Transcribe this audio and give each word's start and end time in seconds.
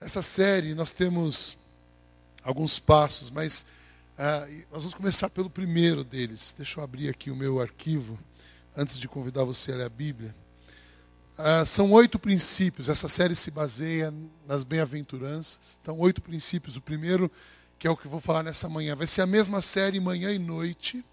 Essa 0.00 0.22
série 0.22 0.74
nós 0.74 0.90
temos 0.90 1.58
alguns 2.42 2.78
passos, 2.78 3.30
mas 3.30 3.60
uh, 4.18 4.64
nós 4.72 4.82
vamos 4.82 4.94
começar 4.94 5.28
pelo 5.28 5.50
primeiro 5.50 6.02
deles. 6.02 6.54
Deixa 6.56 6.80
eu 6.80 6.84
abrir 6.84 7.10
aqui 7.10 7.30
o 7.30 7.36
meu 7.36 7.60
arquivo 7.60 8.18
antes 8.74 8.98
de 8.98 9.06
convidar 9.06 9.44
você 9.44 9.72
a 9.72 9.76
ler 9.76 9.84
a 9.84 9.88
Bíblia. 9.90 10.34
Uh, 11.38 11.66
são 11.66 11.92
oito 11.92 12.18
princípios. 12.18 12.88
Essa 12.88 13.08
série 13.08 13.36
se 13.36 13.50
baseia 13.50 14.10
nas 14.46 14.64
bem-aventuranças. 14.64 15.58
Então, 15.82 15.98
oito 15.98 16.22
princípios. 16.22 16.76
O 16.76 16.80
primeiro, 16.80 17.30
que 17.78 17.86
é 17.86 17.90
o 17.90 17.96
que 17.96 18.06
eu 18.06 18.10
vou 18.10 18.22
falar 18.22 18.42
nessa 18.42 18.70
manhã, 18.70 18.96
vai 18.96 19.06
ser 19.06 19.20
a 19.20 19.26
mesma 19.26 19.60
série 19.60 20.00
manhã 20.00 20.32
e 20.32 20.38
noite 20.38 21.04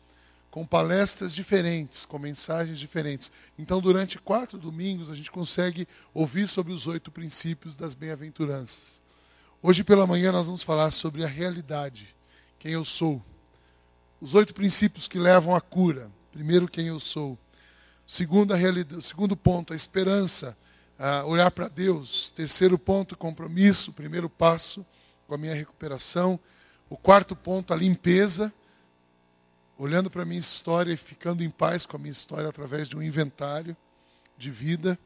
com 0.49 0.65
palestras 0.65 1.33
diferentes, 1.33 2.05
com 2.05 2.17
mensagens 2.17 2.79
diferentes. 2.79 3.31
Então, 3.57 3.81
durante 3.81 4.17
quatro 4.17 4.57
domingos, 4.57 5.11
a 5.11 5.15
gente 5.15 5.31
consegue 5.31 5.87
ouvir 6.13 6.47
sobre 6.47 6.73
os 6.73 6.87
oito 6.87 7.11
princípios 7.11 7.75
das 7.75 7.93
bem-aventuranças. 7.93 9.01
Hoje 9.61 9.83
pela 9.83 10.07
manhã 10.07 10.31
nós 10.31 10.45
vamos 10.45 10.63
falar 10.63 10.91
sobre 10.91 11.23
a 11.23 11.27
realidade, 11.27 12.15
quem 12.59 12.73
eu 12.73 12.85
sou. 12.85 13.21
Os 14.21 14.33
oito 14.35 14.53
princípios 14.53 15.07
que 15.07 15.19
levam 15.19 15.55
à 15.55 15.61
cura. 15.61 16.09
Primeiro, 16.31 16.67
quem 16.67 16.87
eu 16.87 16.99
sou. 16.99 17.37
Segundo, 18.05 18.53
a 18.53 18.57
realidade, 18.57 19.03
segundo 19.03 19.35
ponto, 19.35 19.73
a 19.73 19.75
esperança, 19.75 20.57
a 20.97 21.25
olhar 21.25 21.51
para 21.51 21.67
Deus. 21.67 22.31
Terceiro 22.35 22.79
ponto, 22.79 23.17
compromisso, 23.17 23.91
primeiro 23.91 24.29
passo 24.29 24.85
com 25.27 25.35
a 25.35 25.37
minha 25.37 25.53
recuperação. 25.53 26.39
O 26.89 26.95
quarto 26.95 27.35
ponto, 27.35 27.73
a 27.73 27.75
limpeza 27.75 28.53
olhando 29.77 30.09
para 30.09 30.23
a 30.23 30.25
minha 30.25 30.39
história 30.39 30.93
e 30.93 30.97
ficando 30.97 31.43
em 31.43 31.49
paz 31.49 31.85
com 31.85 31.95
a 31.95 31.99
minha 31.99 32.11
história 32.11 32.49
através 32.49 32.89
de 32.89 32.97
um 32.97 33.01
inventário 33.01 33.75
de 34.37 34.49
vida, 34.49 34.97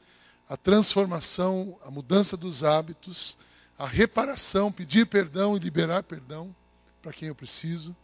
a 0.48 0.56
transformação, 0.56 1.78
a 1.84 1.92
mudança 1.92 2.38
dos 2.38 2.64
hábitos, 2.64 3.38
a 3.78 3.88
reparação, 3.88 4.72
pedir 4.72 5.06
perdão 5.08 5.56
e 5.56 5.60
liberar 5.60 6.04
perdão 6.04 6.56
para 7.02 7.14
quem 7.14 7.28
eu 7.28 7.36
preciso, 7.36 7.96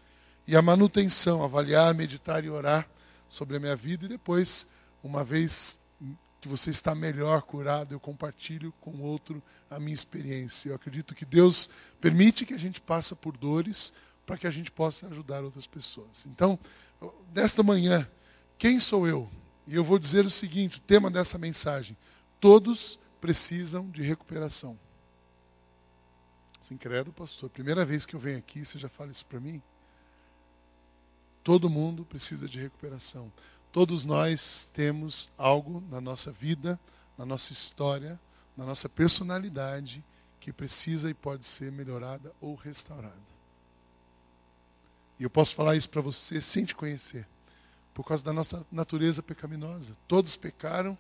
e 0.48 0.56
a 0.56 0.62
manutenção, 0.62 1.44
avaliar, 1.44 1.94
meditar 1.94 2.44
e 2.44 2.50
orar 2.50 2.88
sobre 3.30 3.58
a 3.58 3.60
minha 3.60 3.76
vida, 3.76 4.06
e 4.06 4.10
depois, 4.10 4.66
uma 5.04 5.24
vez 5.24 5.78
que 6.40 6.48
você 6.48 6.70
está 6.70 6.96
melhor 6.96 7.42
curado, 7.42 7.94
eu 7.94 8.00
compartilho 8.00 8.74
com 8.80 9.02
outro 9.02 9.44
a 9.70 9.80
minha 9.80 9.94
experiência. 9.94 10.70
Eu 10.70 10.76
acredito 10.76 11.14
que 11.14 11.26
Deus 11.26 11.70
permite 12.00 12.46
que 12.46 12.54
a 12.54 12.60
gente 12.60 12.80
passe 12.80 13.14
por 13.16 13.36
dores 13.36 13.92
para 14.28 14.38
que 14.38 14.46
a 14.46 14.52
gente 14.52 14.70
possa 14.70 15.08
ajudar 15.08 15.42
outras 15.42 15.66
pessoas. 15.66 16.26
Então, 16.26 16.60
nesta 17.34 17.64
manhã, 17.64 18.08
quem 18.60 18.78
sou 18.78 19.08
eu? 19.08 19.28
E 19.66 19.74
eu 19.74 19.86
vou 19.86 19.98
dizer 19.98 20.26
o 20.26 20.30
seguinte: 20.30 20.78
o 20.78 20.82
tema 20.82 21.10
dessa 21.10 21.38
mensagem: 21.38 21.98
todos 22.40 23.00
precisam 23.22 23.90
de 23.90 24.04
recuperação. 24.04 24.78
Sem 26.66 26.78
credo, 26.78 27.14
pastor, 27.14 27.50
primeira 27.50 27.86
vez 27.86 28.06
que 28.06 28.14
eu 28.14 28.20
venho 28.20 28.38
aqui, 28.38 28.66
você 28.66 28.78
já 28.78 28.90
fala 28.90 29.12
isso 29.12 29.26
para 29.26 29.40
mim? 29.40 29.62
Todo 31.42 31.70
mundo 31.70 32.04
precisa 32.04 32.50
de 32.50 32.60
recuperação. 32.60 33.32
Todos 33.72 34.04
nós 34.04 34.68
temos 34.74 35.30
algo 35.38 35.82
na 35.90 36.02
nossa 36.02 36.30
vida, 36.34 36.78
na 37.18 37.26
nossa 37.26 37.54
história, 37.54 38.20
na 38.58 38.66
nossa 38.66 38.90
personalidade 38.90 40.04
que 40.42 40.52
precisa 40.52 41.10
e 41.10 41.14
pode 41.14 41.46
ser 41.46 41.72
melhorada 41.72 42.34
ou 42.42 42.56
restaurada. 42.56 43.37
E 45.20 45.24
eu 45.24 45.30
posso 45.30 45.56
falar 45.56 45.76
isso 45.76 45.90
para 45.90 46.02
você 46.02 46.42
sem 46.42 46.66
te 46.66 46.76
conhecer, 46.76 47.28
por 47.94 48.06
causa 48.06 48.24
da 48.24 48.32
nossa 48.32 48.66
natureza 48.72 49.24
pecaminosa. 49.24 49.96
Todos 50.08 50.36
pecaram, 50.36 50.98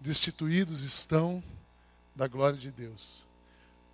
destituídos 0.00 0.82
estão 0.82 1.42
da 2.14 2.26
glória 2.26 2.58
de 2.58 2.70
Deus. 2.70 3.24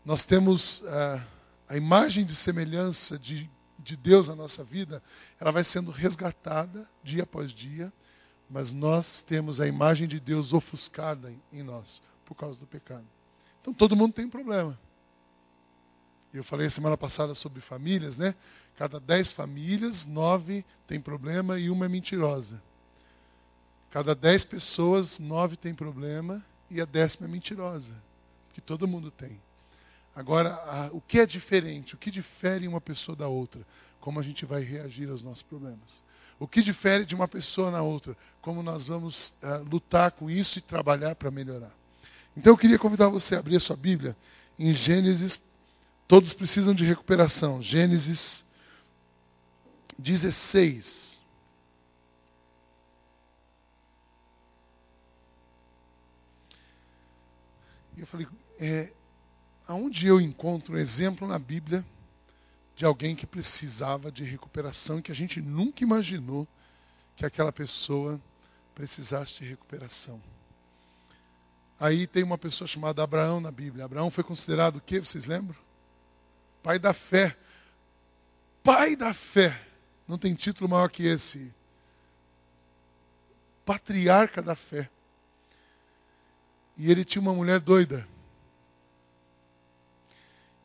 Nós 0.05 0.25
temos 0.25 0.83
ah, 0.86 1.25
a 1.69 1.77
imagem 1.77 2.25
de 2.25 2.34
semelhança 2.34 3.19
de, 3.19 3.48
de 3.78 3.97
Deus 3.97 4.28
na 4.28 4.34
nossa 4.34 4.64
vida, 4.64 5.03
ela 5.39 5.50
vai 5.50 5.64
sendo 5.64 5.91
resgatada 5.91 6.89
dia 7.03 7.23
após 7.23 7.52
dia, 7.52 7.92
mas 8.48 8.70
nós 8.70 9.23
temos 9.23 9.61
a 9.61 9.67
imagem 9.67 10.07
de 10.07 10.20
Deus 10.20 10.52
ofuscada 10.52 11.30
em, 11.30 11.40
em 11.52 11.63
nós 11.63 12.02
por 12.24 12.34
causa 12.34 12.58
do 12.58 12.67
pecado. 12.67 13.07
Então 13.61 13.73
todo 13.73 13.96
mundo 13.96 14.13
tem 14.13 14.27
um 14.27 14.30
problema. 14.30 14.79
Eu 16.33 16.42
falei 16.42 16.69
semana 16.70 16.96
passada 16.96 17.34
sobre 17.34 17.61
famílias, 17.61 18.17
né? 18.17 18.34
Cada 18.77 18.98
dez 18.98 19.30
famílias, 19.33 20.06
nove 20.06 20.64
tem 20.86 21.00
problema 21.00 21.58
e 21.58 21.70
uma 21.70 21.86
é 21.86 21.88
mentirosa. 21.88 22.60
Cada 23.90 24.14
dez 24.14 24.44
pessoas, 24.44 25.18
nove 25.18 25.56
tem 25.56 25.74
problema 25.74 26.42
e 26.70 26.80
a 26.80 26.84
décima 26.84 27.27
é 27.27 27.30
mentirosa. 27.30 27.94
Que 28.55 28.60
todo 28.60 28.88
mundo 28.88 29.10
tem. 29.10 29.38
Agora, 30.14 30.55
a, 30.55 30.90
o 30.92 31.00
que 31.00 31.20
é 31.20 31.27
diferente? 31.27 31.94
O 31.94 31.98
que 31.98 32.10
difere 32.10 32.66
uma 32.66 32.80
pessoa 32.80 33.16
da 33.16 33.28
outra? 33.28 33.60
Como 34.00 34.18
a 34.18 34.22
gente 34.22 34.44
vai 34.44 34.62
reagir 34.62 35.08
aos 35.08 35.22
nossos 35.22 35.42
problemas? 35.42 36.02
O 36.39 36.48
que 36.48 36.62
difere 36.62 37.04
de 37.04 37.14
uma 37.14 37.28
pessoa 37.28 37.70
na 37.70 37.83
outra? 37.83 38.16
Como 38.40 38.62
nós 38.62 38.86
vamos 38.86 39.28
uh, 39.42 39.62
lutar 39.70 40.10
com 40.10 40.30
isso 40.30 40.58
e 40.58 40.62
trabalhar 40.62 41.14
para 41.14 41.30
melhorar? 41.30 41.70
Então 42.36 42.52
eu 42.52 42.58
queria 42.58 42.78
convidar 42.78 43.08
você 43.08 43.34
a 43.34 43.39
abrir 43.39 43.56
a 43.56 43.60
sua 43.60 43.77
Bíblia 43.77 44.16
em 44.58 44.72
Gênesis. 44.72 45.40
Todos 46.08 46.34
precisam 46.34 46.74
de 46.74 46.84
recuperação. 46.84 47.62
Gênesis 47.62 48.44
16. 49.98 51.20
E 57.97 58.01
eu 58.01 58.07
falei, 58.07 58.27
é, 58.58 58.92
aonde 59.67 60.07
eu 60.07 60.20
encontro 60.20 60.75
um 60.75 60.79
exemplo 60.79 61.27
na 61.27 61.39
Bíblia 61.39 61.85
de 62.75 62.85
alguém 62.85 63.14
que 63.14 63.27
precisava 63.27 64.11
de 64.11 64.25
recuperação 64.25 64.98
e 64.98 65.02
que 65.02 65.13
a 65.13 65.14
gente 65.14 65.41
nunca 65.41 65.85
imaginou 65.85 66.48
que 67.17 67.27
aquela 67.27 67.52
pessoa 67.52 68.20
precisasse 68.75 69.35
de 69.35 69.45
recuperação. 69.45 70.20
Aí 71.79 72.07
tem 72.07 72.23
uma 72.23 72.39
pessoa 72.39 72.67
chamada 72.67 73.02
Abraão 73.02 73.41
na 73.41 73.51
Bíblia. 73.51 73.85
Abraão 73.85 74.11
foi 74.11 74.25
considerado 74.25 74.77
o 74.77 74.81
que? 74.81 75.01
Vocês 75.01 75.27
lembram? 75.27 75.58
Pai 76.63 76.79
da 76.79 76.95
fé. 76.95 77.36
Pai 78.63 78.97
da 78.97 79.13
fé. 79.13 79.71
Não 80.07 80.18
tem 80.18 80.35
título 80.35 80.68
maior 80.68 80.90
que 80.90 81.05
esse. 81.07 81.52
Patriarca 83.64 84.42
da 84.42 84.57
fé. 84.57 84.90
E 86.77 86.90
ele 86.90 87.05
tinha 87.05 87.23
uma 87.23 87.35
mulher 87.35 87.61
doida. 87.61 88.07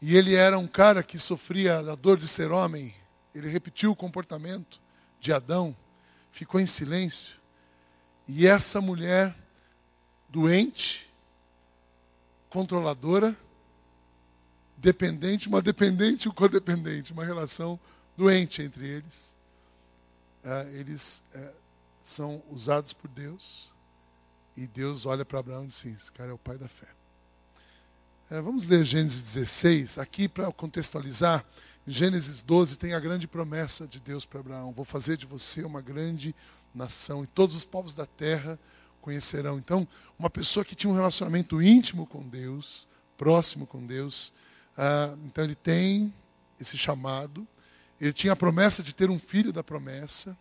E 0.02 0.16
ele 0.16 0.36
era 0.36 0.58
um 0.58 0.68
cara 0.68 1.04
que 1.04 1.18
sofria 1.18 1.82
da 1.82 1.96
dor 1.96 2.18
de 2.18 2.28
ser 2.28 2.52
homem. 2.52 2.94
Ele 3.34 3.50
repetiu 3.50 3.92
o 3.92 3.96
comportamento 3.96 4.80
de 5.20 5.34
Adão, 5.34 5.76
ficou 6.32 6.60
em 6.60 6.66
silêncio. 6.66 7.36
E 8.28 8.46
essa 8.46 8.80
mulher 8.82 9.36
doente, 10.30 11.08
controladora, 12.50 13.36
dependente, 14.76 15.48
uma 15.48 15.62
dependente 15.62 16.28
e 16.28 16.30
um 16.30 16.34
codependente, 16.34 17.12
uma 17.12 17.26
relação 17.26 17.80
doente 18.18 18.62
entre 18.62 18.86
eles 18.86 19.38
é, 20.48 20.70
eles 20.74 21.22
é, 21.34 21.52
são 22.06 22.42
usados 22.50 22.94
por 22.94 23.10
Deus. 23.10 23.70
E 24.56 24.66
Deus 24.66 25.06
olha 25.06 25.26
para 25.26 25.40
Abraão 25.40 25.66
e 25.66 25.68
diz 25.68 25.78
assim: 25.78 25.94
esse 26.00 26.12
cara 26.14 26.32
é 26.32 26.34
o 26.34 26.38
pai 26.38 26.58
da 26.58 26.70
fé. 26.70 26.88
É, 28.30 28.42
vamos 28.42 28.64
ler 28.64 28.86
Gênesis 28.86 29.22
16. 29.22 29.98
Aqui, 29.98 30.28
para 30.28 30.52
contextualizar, 30.52 31.46
Gênesis 31.86 32.42
12 32.42 32.78
tem 32.78 32.94
a 32.94 33.00
grande 33.00 33.28
promessa 33.28 33.86
de 33.86 34.00
Deus 34.00 34.26
para 34.26 34.40
Abraão: 34.40 34.72
Vou 34.72 34.86
fazer 34.86 35.18
de 35.18 35.26
você 35.26 35.64
uma 35.64 35.82
grande 35.82 36.34
nação, 36.74 37.24
e 37.24 37.28
todos 37.28 37.56
os 37.56 37.66
povos 37.66 37.94
da 37.94 38.06
terra 38.06 38.58
conhecerão. 39.02 39.58
Então, 39.58 39.88
uma 40.18 40.30
pessoa 40.30 40.64
que 40.64 40.76
tinha 40.76 40.92
um 40.92 40.96
relacionamento 40.96 41.62
íntimo 41.62 42.08
com 42.08 42.28
Deus, 42.28 42.88
próximo 43.18 43.68
com 43.68 43.86
Deus, 43.86 44.32
ah, 44.78 45.16
então 45.26 45.44
ele 45.44 45.56
tem 45.56 46.14
esse 46.60 46.78
chamado, 46.78 47.48
ele 48.00 48.14
tinha 48.14 48.34
a 48.34 48.36
promessa 48.36 48.84
de 48.84 48.94
ter 48.94 49.10
um 49.10 49.20
filho 49.20 49.52
da 49.52 49.64
promessa. 49.64 50.38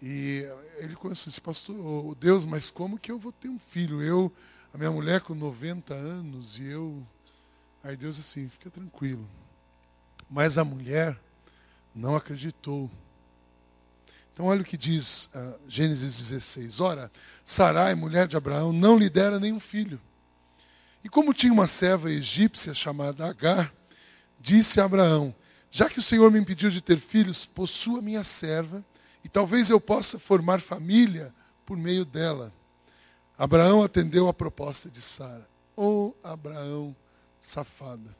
E 0.00 0.46
ele 0.78 0.94
começou 0.94 1.30
esse 1.30 1.40
pastor, 1.40 1.76
oh, 1.76 2.14
Deus, 2.14 2.44
mas 2.44 2.70
como 2.70 2.98
que 2.98 3.10
eu 3.10 3.18
vou 3.18 3.32
ter 3.32 3.48
um 3.48 3.58
filho? 3.70 4.02
Eu, 4.02 4.32
a 4.72 4.78
minha 4.78 4.90
mulher 4.90 5.20
com 5.20 5.34
90 5.34 5.92
anos 5.92 6.58
e 6.58 6.64
eu. 6.64 7.06
Aí 7.82 7.96
Deus 7.96 8.18
assim, 8.18 8.48
fica 8.48 8.70
tranquilo. 8.70 9.28
Mas 10.30 10.56
a 10.56 10.64
mulher 10.64 11.18
não 11.94 12.16
acreditou. 12.16 12.90
Então 14.32 14.46
olha 14.46 14.62
o 14.62 14.64
que 14.64 14.76
diz 14.76 15.26
uh, 15.34 15.58
Gênesis 15.68 16.16
16. 16.16 16.80
Ora, 16.80 17.10
Sarai, 17.44 17.94
mulher 17.94 18.26
de 18.26 18.36
Abraão, 18.36 18.72
não 18.72 18.96
lhe 18.96 19.10
dera 19.10 19.40
nenhum 19.40 19.60
filho. 19.60 20.00
E 21.02 21.08
como 21.08 21.34
tinha 21.34 21.52
uma 21.52 21.66
serva 21.66 22.10
egípcia 22.10 22.74
chamada 22.74 23.26
Agar, 23.26 23.72
disse 24.38 24.80
a 24.80 24.84
Abraão: 24.84 25.34
já 25.70 25.88
que 25.88 25.98
o 25.98 26.02
Senhor 26.02 26.30
me 26.30 26.38
impediu 26.38 26.70
de 26.70 26.80
ter 26.80 26.98
filhos, 26.98 27.46
possua 27.46 28.02
minha 28.02 28.24
serva, 28.24 28.84
e 29.24 29.28
talvez 29.28 29.70
eu 29.70 29.80
possa 29.80 30.18
formar 30.18 30.60
família 30.60 31.32
por 31.64 31.76
meio 31.76 32.04
dela. 32.04 32.52
Abraão 33.38 33.82
atendeu 33.82 34.28
a 34.28 34.34
proposta 34.34 34.90
de 34.90 35.00
Sara. 35.00 35.48
Oh, 35.76 36.12
Abraão 36.22 36.94
safada. 37.40 38.16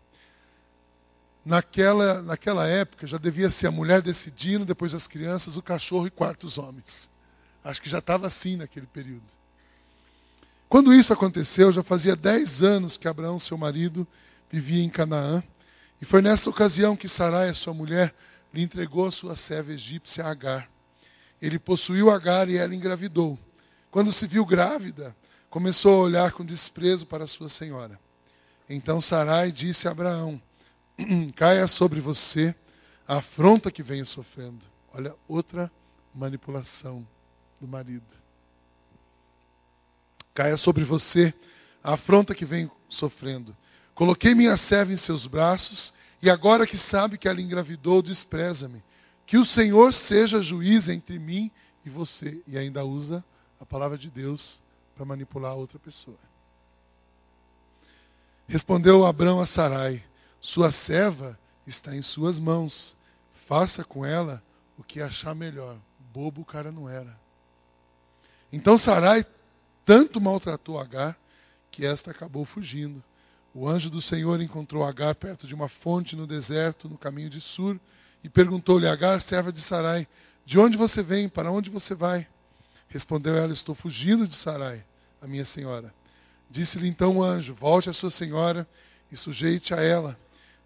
Naquela, 1.45 2.23
naquela 2.23 2.67
época 2.67 3.07
já 3.07 3.19
devia 3.19 3.51
ser 3.51 3.67
a 3.67 3.71
mulher 3.71 4.03
decidindo, 4.03 4.65
depois 4.65 4.95
as 4.95 5.07
crianças, 5.07 5.57
o 5.57 5.63
cachorro 5.63 6.07
e 6.07 6.11
quartos 6.11 6.59
homens. 6.59 7.11
Acho 7.65 7.81
que 7.83 7.91
já 7.91 7.99
estava 7.99 8.27
assim 8.27 8.57
naquele 8.57 8.87
período. 8.87 9.25
Quando 10.69 10.95
isso 10.95 11.13
aconteceu, 11.13 11.73
já 11.73 11.83
fazia 11.83 12.15
dez 12.15 12.63
anos 12.63 12.97
que 12.97 13.09
Abraão, 13.09 13.39
seu 13.39 13.59
marido, 13.59 14.07
vivia 14.51 14.83
em 14.83 14.89
Canaã. 14.89 15.43
E 16.01 16.05
foi 16.05 16.23
nessa 16.23 16.49
ocasião 16.49 16.97
que 16.97 17.09
Sarai, 17.09 17.53
sua 17.55 17.75
mulher, 17.75 18.15
lhe 18.53 18.63
entregou 18.63 19.07
a 19.07 19.11
sua 19.11 19.37
serva 19.37 19.73
egípcia 19.73 20.25
Agar. 20.25 20.69
Ele 21.41 21.59
possuiu 21.59 22.11
Agar 22.11 22.49
e 22.49 22.57
ela 22.57 22.75
engravidou. 22.75 23.39
Quando 23.91 24.13
se 24.13 24.27
viu 24.27 24.47
grávida, 24.47 25.15
começou 25.49 25.95
a 25.95 26.05
olhar 26.05 26.33
com 26.33 26.45
desprezo 26.45 27.07
para 27.07 27.27
sua 27.27 27.49
senhora. 27.49 27.99
Então 28.69 29.01
Sarai 29.01 29.53
disse 29.53 29.89
a 29.89 29.91
Abraão: 29.91 30.41
Caia 31.37 31.67
sobre 31.67 32.01
você 32.01 32.55
a 33.07 33.17
afronta 33.17 33.71
que 33.71 33.83
venho 33.83 34.07
sofrendo. 34.07 34.65
Olha, 34.95 35.15
outra 35.29 35.71
manipulação 36.15 37.07
do 37.61 37.67
marido. 37.67 38.07
Caia 40.33 40.57
sobre 40.57 40.85
você 40.85 41.35
a 41.83 41.95
afronta 41.95 42.35
que 42.35 42.45
venho 42.45 42.71
sofrendo. 42.89 43.57
Coloquei 44.01 44.35
minha 44.35 44.57
serva 44.57 44.95
em 44.95 44.97
seus 44.97 45.27
braços, 45.27 45.93
e 46.23 46.31
agora 46.31 46.67
que 46.67 46.79
sabe 46.79 47.19
que 47.19 47.29
ela 47.29 47.39
engravidou, 47.39 48.01
despreza-me. 48.01 48.83
Que 49.27 49.37
o 49.37 49.45
Senhor 49.45 49.93
seja 49.93 50.41
juiz 50.41 50.89
entre 50.89 51.19
mim 51.19 51.51
e 51.85 51.91
você. 51.91 52.43
E 52.47 52.57
ainda 52.57 52.83
usa 52.83 53.23
a 53.61 53.67
palavra 53.67 53.99
de 53.99 54.09
Deus 54.09 54.59
para 54.95 55.05
manipular 55.05 55.55
outra 55.55 55.79
pessoa. 55.79 56.17
Respondeu 58.49 59.05
Abraão 59.05 59.39
a 59.39 59.45
Sarai: 59.45 60.03
Sua 60.41 60.73
serva 60.73 61.39
está 61.67 61.95
em 61.95 62.01
suas 62.01 62.39
mãos. 62.39 62.97
Faça 63.47 63.85
com 63.85 64.03
ela 64.03 64.43
o 64.79 64.83
que 64.83 65.03
achar 65.03 65.35
melhor. 65.35 65.77
Bobo 66.11 66.41
o 66.41 66.47
cara 66.47 66.73
não 66.73 66.89
era. 66.89 67.21
Então 68.51 68.79
Sarai 68.79 69.27
tanto 69.85 70.19
maltratou 70.23 70.81
Agar 70.81 71.19
que 71.71 71.85
esta 71.85 72.13
acabou 72.13 72.47
fugindo. 72.47 73.05
O 73.53 73.69
anjo 73.69 73.91
do 73.91 74.01
Senhor 74.01 74.41
encontrou 74.41 74.85
Agar 74.85 75.15
perto 75.15 75.47
de 75.47 75.55
uma 75.55 75.69
fonte 75.69 76.15
no 76.15 76.27
deserto, 76.27 76.89
no 76.89 76.97
caminho 76.97 77.29
de 77.29 77.41
Sur, 77.41 77.81
e 78.23 78.29
perguntou-lhe: 78.29 78.87
Agar, 78.87 79.21
serva 79.21 79.53
de 79.53 79.61
Sarai, 79.61 80.07
de 80.47 80.59
onde 80.59 80.77
você 80.77 81.03
vem? 81.03 81.29
Para 81.29 81.51
onde 81.51 81.69
você 81.69 81.95
vai? 81.95 82.27
Respondeu 82.89 83.37
ela: 83.37 83.53
Estou 83.53 83.75
fugindo 83.75 84.27
de 84.27 84.35
Sarai 84.35 84.85
a 85.21 85.27
minha 85.27 85.45
senhora. 85.45 85.93
Disse-lhe 86.49 86.89
então 86.89 87.19
o 87.19 87.23
anjo: 87.23 87.55
Volte 87.55 87.91
à 87.91 87.93
sua 87.93 88.11
senhora 88.11 88.69
e 89.11 89.17
sujeite 89.17 89.75
a 89.75 89.81
ela. 89.81 90.19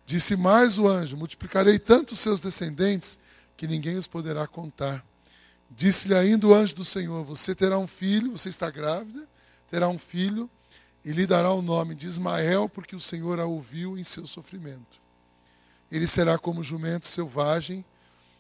Disse 0.07 0.37
mais 0.37 0.79
o 0.79 0.87
anjo: 0.87 1.17
Multiplicarei 1.17 1.79
tanto 1.79 2.15
seus 2.15 2.41
descendentes 2.41 3.19
que 3.57 3.67
ninguém 3.67 3.97
os 3.97 4.07
poderá 4.07 4.47
contar. 4.47 5.05
Disse-lhe 5.71 6.15
ainda 6.15 6.47
o 6.47 6.55
anjo 6.55 6.75
do 6.75 6.85
Senhor: 6.85 7.25
Você 7.25 7.55
terá 7.55 7.79
um 7.79 7.87
filho, 7.87 8.33
você 8.33 8.51
está 8.51 8.71
grávida, 8.71 9.27
terá 9.71 9.89
um 9.89 9.99
filho, 9.99 10.51
e 11.05 11.12
lhe 11.12 11.27
dará 11.27 11.53
o 11.53 11.62
nome 11.62 11.95
de 11.95 12.06
Ismael, 12.06 12.69
porque 12.69 12.97
o 12.97 13.01
Senhor 13.01 13.39
a 13.39 13.45
ouviu 13.45 13.99
em 13.99 14.05
seu 14.05 14.27
sofrimento. 14.27 15.01
Ele 15.91 16.06
será 16.06 16.39
como 16.39 16.65
jumento 16.65 17.06
selvagem, 17.06 17.85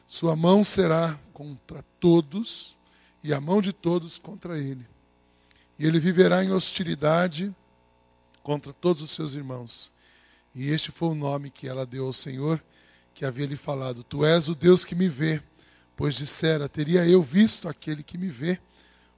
sua 0.06 0.34
mão 0.34 0.64
será 0.64 1.18
contra 1.32 1.84
todos, 2.00 2.76
e 3.22 3.32
a 3.32 3.40
mão 3.40 3.60
de 3.60 3.72
todos 3.72 4.18
contra 4.18 4.58
ele 4.58 4.86
e 5.78 5.86
ele 5.86 5.98
viverá 5.98 6.44
em 6.44 6.52
hostilidade 6.52 7.54
contra 8.42 8.72
todos 8.72 9.02
os 9.02 9.10
seus 9.10 9.34
irmãos. 9.34 9.92
E 10.54 10.68
este 10.68 10.92
foi 10.92 11.08
o 11.08 11.14
nome 11.14 11.50
que 11.50 11.66
ela 11.66 11.84
deu 11.84 12.06
ao 12.06 12.12
Senhor, 12.12 12.62
que 13.14 13.24
havia 13.24 13.46
lhe 13.46 13.56
falado: 13.56 14.04
Tu 14.04 14.24
és 14.24 14.48
o 14.48 14.54
Deus 14.54 14.84
que 14.84 14.94
me 14.94 15.08
vê. 15.08 15.42
Pois 15.96 16.14
dissera: 16.14 16.68
Teria 16.68 17.06
eu 17.06 17.22
visto 17.22 17.68
aquele 17.68 18.02
que 18.02 18.16
me 18.16 18.28
vê. 18.28 18.58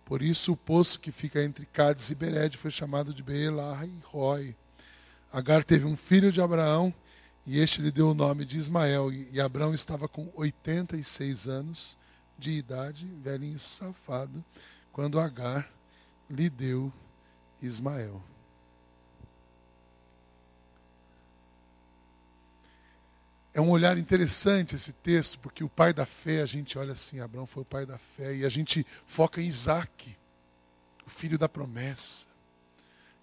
Por 0.06 0.22
isso 0.22 0.52
o 0.52 0.56
poço 0.56 1.00
que 1.00 1.10
fica 1.10 1.42
entre 1.42 1.66
Cádiz 1.66 2.10
e 2.10 2.14
Bered 2.14 2.56
foi 2.58 2.70
chamado 2.70 3.12
de 3.12 3.24
Beelah 3.24 3.84
e 3.84 4.00
Roy. 4.04 4.56
Agar 5.32 5.64
teve 5.64 5.84
um 5.84 5.96
filho 5.96 6.30
de 6.30 6.40
Abraão, 6.40 6.94
e 7.44 7.58
este 7.58 7.82
lhe 7.82 7.90
deu 7.90 8.10
o 8.10 8.14
nome 8.14 8.44
de 8.44 8.56
Ismael. 8.56 9.12
E 9.12 9.40
Abraão 9.40 9.74
estava 9.74 10.06
com 10.06 10.32
86 10.36 11.48
anos 11.48 11.96
de 12.38 12.52
idade, 12.52 13.04
velhinho 13.20 13.58
safado, 13.58 14.44
quando 14.92 15.18
Agar 15.18 15.68
lhe 16.30 16.48
deu 16.48 16.92
Ismael. 17.60 18.22
É 23.56 23.60
um 23.62 23.70
olhar 23.70 23.96
interessante 23.96 24.76
esse 24.76 24.92
texto, 24.92 25.38
porque 25.38 25.64
o 25.64 25.68
pai 25.70 25.90
da 25.90 26.04
fé, 26.04 26.42
a 26.42 26.44
gente 26.46 26.76
olha 26.76 26.92
assim, 26.92 27.20
Abraão 27.20 27.46
foi 27.46 27.62
o 27.62 27.64
pai 27.64 27.86
da 27.86 27.96
fé, 27.96 28.36
e 28.36 28.44
a 28.44 28.50
gente 28.50 28.86
foca 29.06 29.40
em 29.40 29.46
Isaac, 29.46 30.14
o 31.06 31.08
filho 31.12 31.38
da 31.38 31.48
promessa. 31.48 32.26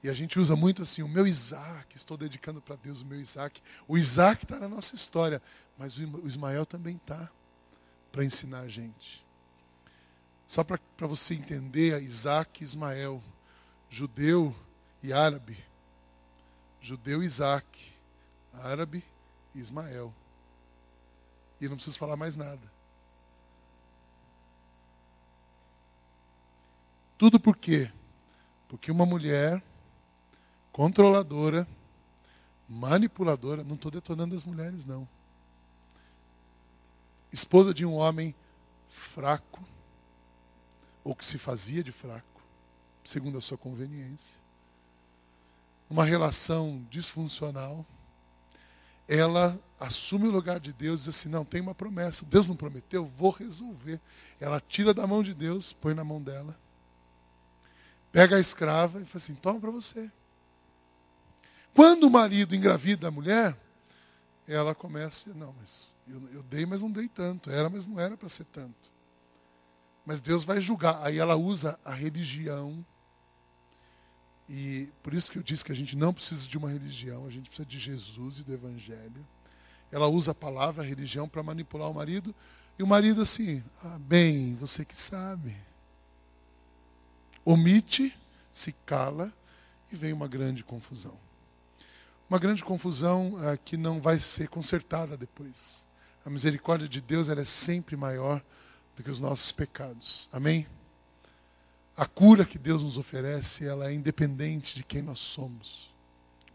E 0.02 0.10
a 0.10 0.14
gente 0.16 0.40
usa 0.40 0.56
muito 0.56 0.82
assim, 0.82 1.04
o 1.04 1.08
meu 1.08 1.28
Isaac, 1.28 1.96
estou 1.96 2.18
dedicando 2.18 2.64
para 2.64 2.76
Deus 2.78 3.04
o 3.04 3.06
meu 3.06 3.22
Isaac. 3.22 3.62
O 3.88 3.96
Isaac 3.96 4.44
está 4.44 4.58
na 4.58 4.68
nossa 4.68 4.96
história, 4.96 5.40
mas 5.78 5.96
o 6.00 6.28
Ismael 6.28 6.66
também 6.66 6.96
está 6.96 7.30
para 8.12 8.26
ensinar 8.26 8.62
a 8.62 8.68
gente. 8.68 9.24
Só 10.48 10.64
para 10.64 10.80
você 11.02 11.36
entender, 11.36 12.02
Isaac 12.02 12.60
e 12.60 12.66
Ismael, 12.66 13.22
judeu 13.88 14.56
e 15.04 15.14
árabe. 15.14 15.64
Judeu 16.82 17.22
Isaac, 17.22 17.68
árabe 18.52 19.04
Ismael. 19.54 20.12
E 21.60 21.68
não 21.68 21.76
preciso 21.76 21.98
falar 21.98 22.16
mais 22.16 22.36
nada. 22.36 22.62
Tudo 27.18 27.40
por 27.40 27.56
quê? 27.56 27.92
Porque 28.68 28.92
uma 28.92 29.06
mulher 29.06 29.64
controladora, 30.72 31.68
manipuladora, 32.68 33.64
não 33.64 33.76
estou 33.76 33.92
detonando 33.92 34.36
as 34.36 34.44
mulheres, 34.44 34.84
não. 34.86 35.08
Esposa 37.32 37.74
de 37.74 37.86
um 37.86 37.94
homem 37.94 38.36
fraco, 39.14 39.64
ou 41.04 41.16
que 41.16 41.24
se 41.24 41.38
fazia 41.38 41.84
de 41.84 41.92
fraco, 41.92 42.42
segundo 43.06 43.38
a 43.38 43.42
sua 43.42 43.58
conveniência. 43.58 44.42
Uma 45.90 46.06
relação 46.06 46.86
disfuncional, 46.90 47.86
ela 49.08 49.60
assume 49.80 50.28
o 50.28 50.32
lugar 50.32 50.60
de 50.60 50.72
Deus 50.72 51.02
e 51.02 51.06
diz 51.06 51.16
assim: 51.16 51.30
não, 51.30 51.44
tem 51.44 51.62
uma 51.62 51.76
promessa. 51.76 52.26
Deus 52.26 52.48
não 52.48 52.56
prometeu, 52.56 53.06
vou 53.18 53.32
resolver. 53.32 54.00
Ela 54.40 54.62
tira 54.62 54.94
da 54.94 55.06
mão 55.06 55.22
de 55.22 55.34
Deus, 55.34 55.74
põe 55.74 55.94
na 55.94 56.04
mão 56.04 56.22
dela. 56.22 56.58
Pega 58.12 58.38
a 58.38 58.40
escrava 58.40 59.02
e 59.02 59.06
fala 59.06 59.24
assim: 59.24 59.36
toma 59.36 59.60
para 59.60 59.72
você. 59.72 60.10
Quando 61.74 62.06
o 62.06 62.10
marido 62.10 62.56
engravida 62.56 63.08
a 63.08 63.12
mulher, 63.12 63.58
ela 64.48 64.76
começa, 64.76 65.34
não, 65.34 65.54
mas 65.58 65.96
eu, 66.08 66.22
eu 66.32 66.44
dei, 66.44 66.66
mas 66.66 66.82
não 66.82 66.92
dei 66.92 67.08
tanto. 67.08 67.50
Era, 67.50 67.70
mas 67.70 67.88
não 67.88 68.00
era 68.00 68.16
para 68.16 68.30
ser 68.30 68.46
tanto. 68.46 68.92
Mas 70.06 70.22
Deus 70.22 70.44
vai 70.44 70.62
julgar. 70.62 71.02
Aí 71.04 71.18
ela 71.18 71.36
usa 71.36 71.80
a 71.84 71.94
religião. 71.94 72.86
E 74.50 74.90
por 75.02 75.14
isso 75.14 75.32
que 75.32 75.38
eu 75.38 75.44
disse 75.44 75.64
que 75.64 75.72
a 75.72 75.76
gente 75.76 75.96
não 75.96 76.14
precisa 76.14 76.48
de 76.48 76.58
uma 76.58 76.70
religião, 76.70 77.26
a 77.26 77.30
gente 77.30 77.50
precisa 77.50 77.68
de 77.68 77.80
Jesus 77.80 78.40
e 78.40 78.44
do 78.44 78.54
Evangelho. 78.54 79.26
Ela 79.92 80.08
usa 80.08 80.32
a 80.32 80.36
palavra 80.36 80.84
a 80.84 80.86
religião 80.86 81.30
para 81.30 81.44
manipular 81.44 81.90
o 81.90 81.94
marido. 81.94 82.36
E 82.78 82.84
o 82.84 82.88
marido 82.88 83.22
assim, 83.22 83.64
ah, 83.84 84.00
bem, 84.00 84.56
você 84.56 84.84
que 84.84 84.96
sabe. 84.96 85.56
Omite, 87.46 88.14
se 88.52 88.72
cala 88.86 89.32
e 89.92 89.96
vem 89.96 90.12
uma 90.12 90.28
grande 90.28 90.64
confusão. 90.64 91.18
Uma 92.28 92.40
grande 92.40 92.64
confusão 92.64 93.36
ah, 93.38 93.56
que 93.56 93.78
não 93.78 94.02
vai 94.02 94.20
ser 94.20 94.48
consertada 94.50 95.16
depois. 95.16 95.86
A 96.26 96.30
misericórdia 96.30 96.88
de 96.88 97.00
Deus 97.00 97.30
ela 97.30 97.42
é 97.42 97.46
sempre 97.46 97.96
maior 97.96 98.44
do 98.96 99.04
que 99.04 99.12
os 99.12 99.20
nossos 99.20 99.52
pecados. 99.52 100.28
Amém? 100.32 100.68
A 101.96 102.06
cura 102.06 102.46
que 102.46 102.58
Deus 102.58 102.82
nos 102.82 102.98
oferece, 102.98 103.66
ela 103.66 103.90
é 103.90 103.94
independente 103.94 104.76
de 104.76 104.84
quem 104.84 105.02
nós 105.02 105.20
somos. 105.20 105.92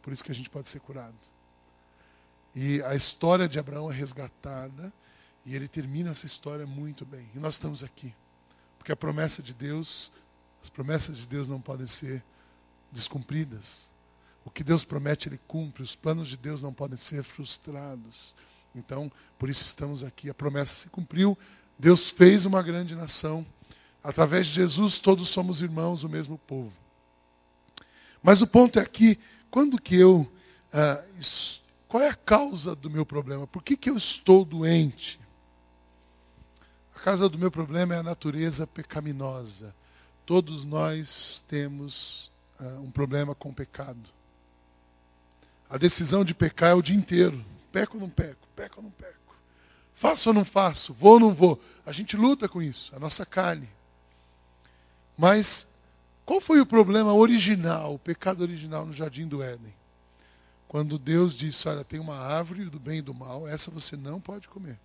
Por 0.02 0.12
isso 0.12 0.24
que 0.24 0.32
a 0.32 0.34
gente 0.34 0.50
pode 0.50 0.68
ser 0.68 0.80
curado. 0.80 1.16
E 2.54 2.82
a 2.82 2.94
história 2.94 3.48
de 3.48 3.58
Abraão 3.58 3.90
é 3.90 3.94
resgatada 3.94 4.92
e 5.44 5.54
ele 5.54 5.68
termina 5.68 6.10
essa 6.10 6.26
história 6.26 6.66
muito 6.66 7.04
bem. 7.04 7.28
E 7.34 7.38
nós 7.38 7.54
estamos 7.54 7.84
aqui. 7.84 8.12
Porque 8.78 8.90
a 8.90 8.96
promessa 8.96 9.42
de 9.42 9.54
Deus, 9.54 10.10
as 10.62 10.70
promessas 10.70 11.18
de 11.18 11.26
Deus 11.26 11.48
não 11.48 11.60
podem 11.60 11.86
ser 11.86 12.22
descumpridas. 12.90 13.88
O 14.44 14.50
que 14.50 14.64
Deus 14.64 14.84
promete, 14.84 15.28
Ele 15.28 15.38
cumpre. 15.46 15.82
Os 15.82 15.94
planos 15.94 16.28
de 16.28 16.36
Deus 16.36 16.62
não 16.62 16.72
podem 16.72 16.98
ser 16.98 17.22
frustrados. 17.22 18.34
Então, 18.74 19.12
por 19.38 19.48
isso 19.48 19.64
estamos 19.64 20.02
aqui. 20.02 20.30
A 20.30 20.34
promessa 20.34 20.74
se 20.74 20.88
cumpriu 20.88 21.38
Deus 21.78 22.10
fez 22.10 22.44
uma 22.44 22.60
grande 22.60 22.96
nação. 22.96 23.46
Através 24.02 24.46
de 24.46 24.54
Jesus, 24.54 24.98
todos 24.98 25.28
somos 25.28 25.60
irmãos, 25.60 26.04
o 26.04 26.08
mesmo 26.08 26.38
povo. 26.38 26.72
Mas 28.22 28.40
o 28.40 28.46
ponto 28.46 28.78
é 28.78 28.82
aqui, 28.82 29.18
quando 29.50 29.80
que 29.80 29.96
eu 29.96 30.30
ah, 30.72 31.04
qual 31.88 32.02
é 32.02 32.08
a 32.08 32.14
causa 32.14 32.74
do 32.76 32.90
meu 32.90 33.06
problema? 33.06 33.46
Por 33.46 33.62
que, 33.62 33.76
que 33.76 33.88
eu 33.88 33.96
estou 33.96 34.44
doente? 34.44 35.18
A 36.94 37.00
causa 37.00 37.28
do 37.28 37.38
meu 37.38 37.50
problema 37.50 37.94
é 37.94 37.98
a 37.98 38.02
natureza 38.02 38.66
pecaminosa. 38.66 39.74
Todos 40.26 40.64
nós 40.66 41.42
temos 41.48 42.30
uh, 42.60 42.80
um 42.80 42.90
problema 42.90 43.34
com 43.34 43.48
o 43.48 43.54
pecado. 43.54 44.10
A 45.70 45.78
decisão 45.78 46.24
de 46.24 46.34
pecar 46.34 46.70
é 46.70 46.74
o 46.74 46.82
dia 46.82 46.96
inteiro. 46.96 47.42
Peco 47.72 47.96
ou 47.96 48.02
não 48.02 48.10
peco? 48.10 48.46
Peco 48.54 48.76
ou 48.78 48.82
não 48.82 48.90
peco? 48.90 49.34
Faço 49.94 50.28
ou 50.28 50.34
não 50.34 50.44
faço? 50.44 50.92
Vou 50.92 51.14
ou 51.14 51.20
não 51.20 51.34
vou? 51.34 51.58
A 51.86 51.92
gente 51.92 52.16
luta 52.16 52.48
com 52.48 52.60
isso, 52.60 52.94
a 52.94 52.98
nossa 52.98 53.24
carne. 53.24 53.68
Mas 55.18 55.66
qual 56.24 56.40
foi 56.40 56.60
o 56.60 56.66
problema 56.66 57.12
original, 57.12 57.94
o 57.94 57.98
pecado 57.98 58.42
original 58.42 58.86
no 58.86 58.92
jardim 58.92 59.26
do 59.26 59.42
Éden? 59.42 59.74
Quando 60.68 60.96
Deus 60.96 61.34
disse: 61.34 61.66
Olha, 61.68 61.82
tem 61.82 61.98
uma 61.98 62.16
árvore 62.16 62.66
do 62.66 62.78
bem 62.78 62.98
e 62.98 63.02
do 63.02 63.12
mal, 63.12 63.48
essa 63.48 63.70
você 63.70 63.96
não 63.96 64.20
pode 64.20 64.46
comer. 64.46 64.78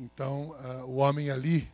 Então, 0.00 0.50
uh, 0.50 0.84
o 0.86 0.96
homem 0.96 1.30
ali 1.30 1.70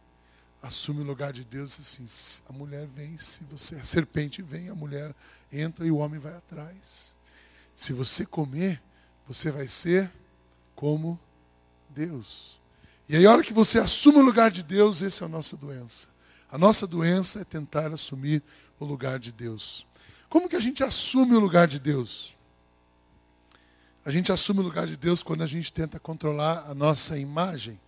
assume 0.60 1.00
o 1.00 1.04
lugar 1.04 1.32
de 1.32 1.44
Deus 1.44 1.78
e 1.78 1.80
assim: 1.80 2.06
a 2.46 2.52
mulher 2.52 2.86
vem, 2.88 3.16
se 3.16 3.42
você, 3.44 3.76
a 3.76 3.84
serpente 3.84 4.42
vem, 4.42 4.68
a 4.68 4.74
mulher 4.74 5.14
entra 5.50 5.86
e 5.86 5.90
o 5.90 5.96
homem 5.96 6.20
vai 6.20 6.34
atrás. 6.34 7.14
Se 7.76 7.94
você 7.94 8.26
comer, 8.26 8.82
você 9.26 9.50
vai 9.50 9.68
ser 9.68 10.10
como 10.74 11.18
Deus. 11.88 12.58
E 13.08 13.16
aí, 13.16 13.24
a 13.24 13.30
hora 13.30 13.42
que 13.42 13.52
você 13.54 13.78
assume 13.78 14.18
o 14.18 14.22
lugar 14.22 14.50
de 14.50 14.62
Deus, 14.62 15.00
essa 15.00 15.24
é 15.24 15.26
a 15.26 15.28
nossa 15.28 15.56
doença. 15.56 16.08
A 16.50 16.56
nossa 16.56 16.86
doença 16.86 17.40
é 17.40 17.44
tentar 17.44 17.92
assumir 17.92 18.42
o 18.80 18.84
lugar 18.84 19.18
de 19.18 19.30
Deus. 19.30 19.86
Como 20.28 20.48
que 20.48 20.56
a 20.56 20.60
gente 20.60 20.82
assume 20.82 21.34
o 21.34 21.40
lugar 21.40 21.66
de 21.66 21.78
Deus? 21.78 22.34
A 24.04 24.10
gente 24.10 24.32
assume 24.32 24.60
o 24.60 24.62
lugar 24.62 24.86
de 24.86 24.96
Deus 24.96 25.22
quando 25.22 25.42
a 25.42 25.46
gente 25.46 25.72
tenta 25.72 26.00
controlar 26.00 26.64
a 26.70 26.74
nossa 26.74 27.18
imagem. 27.18 27.78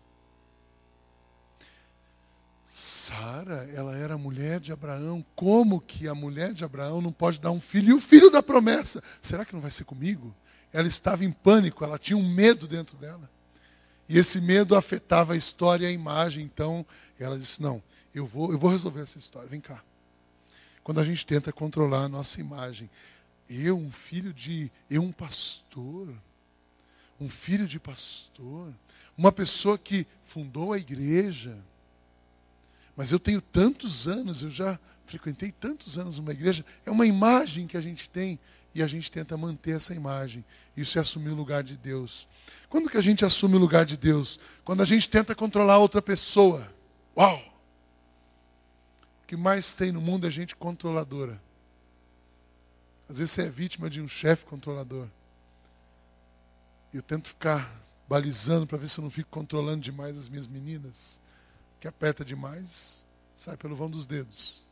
Sara, 3.10 3.68
ela 3.74 3.96
era 3.96 4.18
mulher 4.18 4.60
de 4.60 4.72
Abraão. 4.72 5.24
Como 5.34 5.80
que 5.80 6.06
a 6.06 6.14
mulher 6.14 6.52
de 6.52 6.64
Abraão 6.64 7.00
não 7.00 7.12
pode 7.12 7.40
dar 7.40 7.50
um 7.50 7.60
filho? 7.60 7.88
E 7.88 7.94
o 7.94 8.00
filho 8.00 8.30
da 8.30 8.42
promessa? 8.42 9.02
Será 9.22 9.44
que 9.44 9.54
não 9.54 9.60
vai 9.60 9.70
ser 9.70 9.84
comigo? 9.84 10.34
Ela 10.72 10.86
estava 10.86 11.24
em 11.24 11.32
pânico, 11.32 11.82
ela 11.82 11.98
tinha 11.98 12.16
um 12.16 12.28
medo 12.28 12.68
dentro 12.68 12.96
dela. 12.98 13.28
E 14.08 14.18
esse 14.18 14.40
medo 14.40 14.76
afetava 14.76 15.32
a 15.32 15.36
história 15.36 15.86
e 15.86 15.88
a 15.88 15.92
imagem. 15.92 16.44
Então, 16.44 16.86
ela 17.18 17.38
disse: 17.38 17.60
Não, 17.62 17.82
eu 18.14 18.26
vou, 18.26 18.52
eu 18.52 18.58
vou 18.58 18.70
resolver 18.70 19.02
essa 19.02 19.18
história. 19.18 19.48
Vem 19.48 19.60
cá. 19.60 19.82
Quando 20.82 21.00
a 21.00 21.04
gente 21.04 21.24
tenta 21.26 21.52
controlar 21.52 22.04
a 22.04 22.08
nossa 22.08 22.40
imagem, 22.40 22.90
eu, 23.48 23.76
um 23.76 23.90
filho 23.90 24.32
de. 24.32 24.70
Eu, 24.88 25.02
um 25.02 25.12
pastor. 25.12 26.08
Um 27.20 27.28
filho 27.28 27.66
de 27.66 27.78
pastor. 27.78 28.72
Uma 29.16 29.30
pessoa 29.30 29.76
que 29.76 30.06
fundou 30.26 30.72
a 30.72 30.78
igreja. 30.78 31.56
Mas 32.96 33.12
eu 33.12 33.18
tenho 33.18 33.40
tantos 33.40 34.08
anos, 34.08 34.42
eu 34.42 34.50
já 34.50 34.78
frequentei 35.06 35.52
tantos 35.52 35.98
anos 35.98 36.18
uma 36.18 36.32
igreja. 36.32 36.64
É 36.86 36.90
uma 36.90 37.06
imagem 37.06 37.66
que 37.66 37.76
a 37.76 37.80
gente 37.80 38.08
tem 38.08 38.38
e 38.74 38.82
a 38.82 38.86
gente 38.86 39.10
tenta 39.10 39.36
manter 39.36 39.76
essa 39.76 39.94
imagem. 39.94 40.44
Isso 40.76 40.96
é 40.98 41.00
assumir 41.00 41.30
o 41.30 41.34
lugar 41.34 41.62
de 41.62 41.76
Deus. 41.76 42.26
Quando 42.68 42.88
que 42.88 42.96
a 42.96 43.02
gente 43.02 43.24
assume 43.24 43.56
o 43.56 43.58
lugar 43.58 43.84
de 43.84 43.96
Deus? 43.96 44.38
Quando 44.64 44.80
a 44.82 44.86
gente 44.86 45.08
tenta 45.08 45.34
controlar 45.34 45.78
outra 45.78 46.00
pessoa. 46.00 46.72
Uau! 47.16 47.42
Que 49.30 49.36
mais 49.36 49.72
tem 49.74 49.92
no 49.92 50.00
mundo 50.00 50.26
é 50.26 50.30
gente 50.30 50.56
controladora. 50.56 51.40
Às 53.08 53.18
vezes 53.18 53.32
você 53.32 53.42
é 53.42 53.48
vítima 53.48 53.88
de 53.88 54.00
um 54.00 54.08
chefe 54.08 54.44
controlador. 54.44 55.06
E 56.92 56.96
eu 56.96 57.02
tento 57.04 57.28
ficar 57.28 57.80
balizando 58.08 58.66
para 58.66 58.76
ver 58.76 58.88
se 58.88 58.98
eu 58.98 59.04
não 59.04 59.10
fico 59.12 59.30
controlando 59.30 59.82
demais 59.82 60.18
as 60.18 60.28
minhas 60.28 60.48
meninas. 60.48 61.20
Que 61.78 61.86
aperta 61.86 62.24
demais, 62.24 63.06
sai 63.36 63.56
pelo 63.56 63.76
vão 63.76 63.88
dos 63.88 64.04
dedos. 64.04 64.66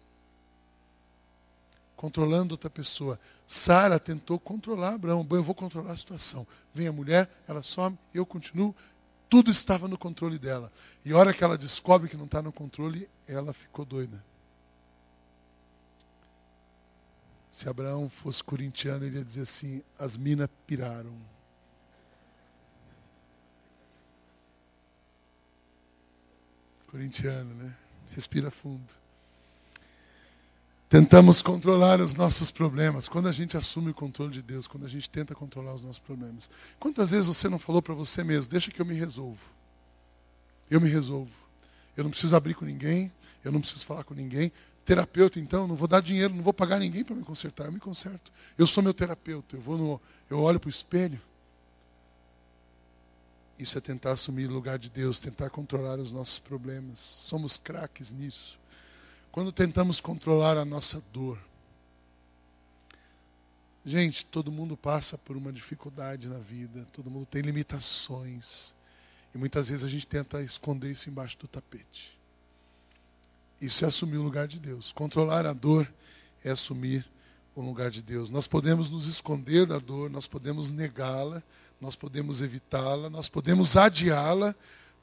Controlando 1.94 2.54
outra 2.54 2.68
pessoa. 2.68 3.16
Sara 3.46 4.00
tentou 4.00 4.40
controlar 4.40 4.94
Abraão. 4.94 5.22
Bom, 5.22 5.36
eu 5.36 5.44
vou 5.44 5.54
controlar 5.54 5.92
a 5.92 5.96
situação. 5.96 6.44
Vem 6.74 6.88
a 6.88 6.92
mulher, 6.92 7.30
ela 7.46 7.62
some, 7.62 7.96
eu 8.12 8.26
continuo. 8.26 8.74
Tudo 9.30 9.52
estava 9.52 9.86
no 9.86 9.96
controle 9.96 10.36
dela. 10.36 10.72
E 11.04 11.12
a 11.12 11.16
hora 11.16 11.32
que 11.32 11.44
ela 11.44 11.56
descobre 11.56 12.08
que 12.08 12.16
não 12.16 12.24
está 12.24 12.42
no 12.42 12.50
controle, 12.50 13.08
ela 13.24 13.52
ficou 13.52 13.84
doida. 13.84 14.20
Se 17.58 17.68
Abraão 17.68 18.08
fosse 18.08 18.42
corintiano, 18.42 19.04
ele 19.04 19.18
ia 19.18 19.24
dizer 19.24 19.42
assim: 19.42 19.82
as 19.98 20.16
minas 20.16 20.48
piraram. 20.64 21.12
Corintiano, 26.86 27.52
né? 27.54 27.76
Respira 28.14 28.48
fundo. 28.52 28.86
Tentamos 30.88 31.42
controlar 31.42 32.00
os 32.00 32.14
nossos 32.14 32.48
problemas. 32.52 33.08
Quando 33.08 33.28
a 33.28 33.32
gente 33.32 33.56
assume 33.56 33.90
o 33.90 33.94
controle 33.94 34.32
de 34.32 34.40
Deus, 34.40 34.68
quando 34.68 34.86
a 34.86 34.88
gente 34.88 35.10
tenta 35.10 35.34
controlar 35.34 35.74
os 35.74 35.82
nossos 35.82 35.98
problemas. 35.98 36.48
Quantas 36.78 37.10
vezes 37.10 37.26
você 37.26 37.48
não 37.48 37.58
falou 37.58 37.82
para 37.82 37.92
você 37.92 38.22
mesmo: 38.22 38.48
deixa 38.48 38.70
que 38.70 38.80
eu 38.80 38.86
me 38.86 38.94
resolvo. 38.94 39.42
Eu 40.70 40.80
me 40.80 40.88
resolvo. 40.88 41.32
Eu 41.96 42.04
não 42.04 42.10
preciso 42.12 42.36
abrir 42.36 42.54
com 42.54 42.64
ninguém, 42.64 43.10
eu 43.44 43.50
não 43.50 43.60
preciso 43.60 43.84
falar 43.84 44.04
com 44.04 44.14
ninguém 44.14 44.52
terapeuta, 44.88 45.38
então, 45.38 45.68
não 45.68 45.76
vou 45.76 45.86
dar 45.86 46.00
dinheiro, 46.00 46.34
não 46.34 46.42
vou 46.42 46.54
pagar 46.54 46.78
ninguém 46.78 47.04
para 47.04 47.14
me 47.14 47.22
consertar, 47.22 47.66
eu 47.66 47.72
me 47.72 47.78
conserto. 47.78 48.32
Eu 48.56 48.66
sou 48.66 48.82
meu 48.82 48.94
terapeuta, 48.94 49.54
eu 49.54 49.60
vou 49.60 49.76
no, 49.76 50.00
eu 50.30 50.40
olho 50.40 50.58
para 50.58 50.68
o 50.68 50.70
espelho. 50.70 51.20
Isso 53.58 53.76
é 53.76 53.82
tentar 53.82 54.12
assumir 54.12 54.48
o 54.48 54.52
lugar 54.52 54.78
de 54.78 54.88
Deus, 54.88 55.18
tentar 55.18 55.50
controlar 55.50 55.98
os 55.98 56.10
nossos 56.10 56.38
problemas. 56.38 56.98
Somos 56.98 57.58
craques 57.58 58.10
nisso. 58.10 58.58
Quando 59.30 59.52
tentamos 59.52 60.00
controlar 60.00 60.56
a 60.56 60.64
nossa 60.64 61.02
dor. 61.12 61.38
Gente, 63.84 64.24
todo 64.24 64.50
mundo 64.50 64.74
passa 64.74 65.18
por 65.18 65.36
uma 65.36 65.52
dificuldade 65.52 66.28
na 66.28 66.38
vida, 66.38 66.86
todo 66.94 67.10
mundo 67.10 67.26
tem 67.26 67.42
limitações. 67.42 68.74
E 69.34 69.38
muitas 69.38 69.68
vezes 69.68 69.84
a 69.84 69.88
gente 69.88 70.06
tenta 70.06 70.40
esconder 70.40 70.92
isso 70.92 71.10
embaixo 71.10 71.36
do 71.38 71.46
tapete. 71.46 72.17
Isso 73.60 73.84
é 73.84 73.88
assumir 73.88 74.18
o 74.18 74.22
lugar 74.22 74.46
de 74.46 74.58
Deus. 74.58 74.92
Controlar 74.92 75.46
a 75.46 75.52
dor 75.52 75.90
é 76.44 76.50
assumir 76.50 77.04
o 77.54 77.60
lugar 77.60 77.90
de 77.90 78.00
Deus. 78.00 78.30
Nós 78.30 78.46
podemos 78.46 78.90
nos 78.90 79.06
esconder 79.06 79.66
da 79.66 79.78
dor, 79.78 80.08
nós 80.08 80.26
podemos 80.26 80.70
negá-la, 80.70 81.42
nós 81.80 81.96
podemos 81.96 82.40
evitá-la, 82.40 83.10
nós 83.10 83.28
podemos 83.28 83.76
adiá-la, 83.76 84.54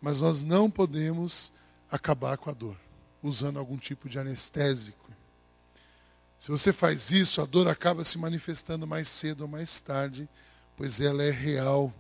mas 0.02 0.22
nós 0.22 0.42
não 0.42 0.72
podemos 0.72 1.52
acabar 1.92 2.38
com 2.38 2.50
a 2.50 2.54
dor 2.54 2.78
usando 3.22 3.58
algum 3.58 3.78
tipo 3.78 4.08
de 4.08 4.20
anestésico. 4.20 5.12
Se 6.40 6.50
você 6.50 6.72
faz 6.72 7.10
isso, 7.10 7.42
a 7.42 7.46
dor 7.46 7.68
acaba 7.68 8.04
se 8.04 8.18
manifestando 8.18 8.86
mais 8.86 9.10
cedo 9.10 9.42
ou 9.42 9.48
mais 9.48 9.80
tarde, 9.82 10.30
pois 10.78 11.02
ela 11.02 11.24
é 11.24 11.32
real. 11.32 11.94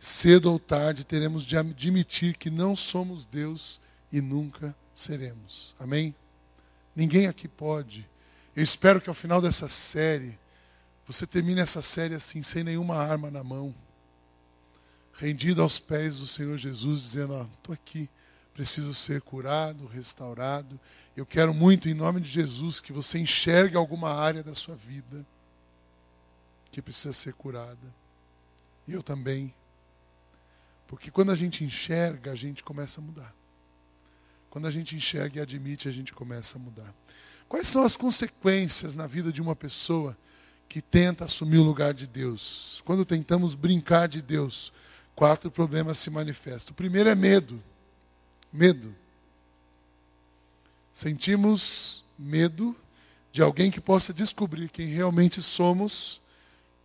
Cedo 0.00 0.50
ou 0.50 0.58
tarde 0.58 1.04
teremos 1.04 1.44
de 1.44 1.56
admitir 1.56 2.36
que 2.36 2.50
não 2.50 2.74
somos 2.74 3.24
Deus 3.26 3.80
e 4.12 4.20
nunca 4.20 4.74
seremos. 4.94 5.74
Amém? 5.78 6.14
Ninguém 6.94 7.26
aqui 7.26 7.48
pode. 7.48 8.08
Eu 8.54 8.62
espero 8.62 9.00
que 9.00 9.08
ao 9.08 9.14
final 9.14 9.40
dessa 9.40 9.68
série, 9.68 10.38
você 11.06 11.26
termine 11.26 11.60
essa 11.60 11.82
série 11.82 12.14
assim, 12.14 12.42
sem 12.42 12.62
nenhuma 12.62 12.96
arma 12.96 13.30
na 13.30 13.42
mão, 13.42 13.74
rendido 15.14 15.60
aos 15.60 15.78
pés 15.78 16.16
do 16.16 16.26
Senhor 16.26 16.56
Jesus, 16.56 17.02
dizendo: 17.02 17.50
estou 17.56 17.72
aqui, 17.72 18.08
preciso 18.52 18.94
ser 18.94 19.20
curado, 19.20 19.86
restaurado. 19.86 20.78
Eu 21.16 21.26
quero 21.26 21.52
muito, 21.52 21.88
em 21.88 21.94
nome 21.94 22.20
de 22.20 22.30
Jesus, 22.30 22.80
que 22.80 22.92
você 22.92 23.18
enxergue 23.18 23.76
alguma 23.76 24.10
área 24.14 24.42
da 24.42 24.54
sua 24.54 24.76
vida 24.76 25.26
que 26.70 26.82
precisa 26.82 27.12
ser 27.12 27.34
curada. 27.34 27.94
E 28.86 28.92
eu 28.92 29.02
também. 29.02 29.54
Porque 30.86 31.10
quando 31.10 31.30
a 31.30 31.36
gente 31.36 31.64
enxerga, 31.64 32.32
a 32.32 32.34
gente 32.34 32.62
começa 32.62 33.00
a 33.00 33.04
mudar. 33.04 33.34
Quando 34.54 34.68
a 34.68 34.70
gente 34.70 34.94
enxerga 34.94 35.40
e 35.40 35.42
admite, 35.42 35.88
a 35.88 35.90
gente 35.90 36.12
começa 36.12 36.56
a 36.56 36.60
mudar. 36.60 36.94
Quais 37.48 37.66
são 37.66 37.82
as 37.82 37.96
consequências 37.96 38.94
na 38.94 39.04
vida 39.04 39.32
de 39.32 39.42
uma 39.42 39.56
pessoa 39.56 40.16
que 40.68 40.80
tenta 40.80 41.24
assumir 41.24 41.58
o 41.58 41.64
lugar 41.64 41.92
de 41.92 42.06
Deus? 42.06 42.80
Quando 42.84 43.04
tentamos 43.04 43.56
brincar 43.56 44.06
de 44.06 44.22
Deus, 44.22 44.72
quatro 45.12 45.50
problemas 45.50 45.98
se 45.98 46.08
manifestam. 46.08 46.70
O 46.70 46.76
primeiro 46.76 47.10
é 47.10 47.16
medo. 47.16 47.60
Medo. 48.52 48.94
Sentimos 50.92 52.04
medo 52.16 52.76
de 53.32 53.42
alguém 53.42 53.72
que 53.72 53.80
possa 53.80 54.14
descobrir 54.14 54.68
quem 54.68 54.86
realmente 54.86 55.42
somos 55.42 56.20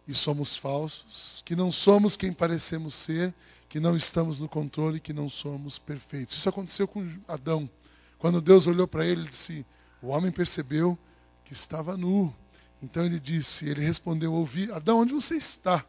e 0.09 0.15
somos 0.15 0.57
falsos, 0.57 1.43
que 1.45 1.55
não 1.55 1.71
somos 1.71 2.17
quem 2.17 2.33
parecemos 2.33 2.95
ser 2.95 3.31
que 3.69 3.79
não 3.79 3.95
estamos 3.95 4.39
no 4.39 4.49
controle, 4.49 4.99
que 4.99 5.13
não 5.13 5.29
somos 5.29 5.77
perfeitos. 5.77 6.35
Isso 6.35 6.49
aconteceu 6.49 6.87
com 6.87 7.07
Adão. 7.27 7.69
Quando 8.17 8.41
Deus 8.41 8.65
olhou 8.65 8.87
para 8.87 9.05
ele, 9.05 9.21
ele 9.21 9.29
disse: 9.29 9.63
O 10.01 10.07
homem 10.07 10.31
percebeu 10.31 10.97
que 11.45 11.53
estava 11.53 11.95
nu. 11.95 12.33
Então 12.81 13.05
ele 13.05 13.19
disse, 13.19 13.67
ele 13.67 13.85
respondeu, 13.85 14.33
ouvi, 14.33 14.71
Adão, 14.71 15.01
onde 15.01 15.13
você 15.13 15.35
está? 15.35 15.85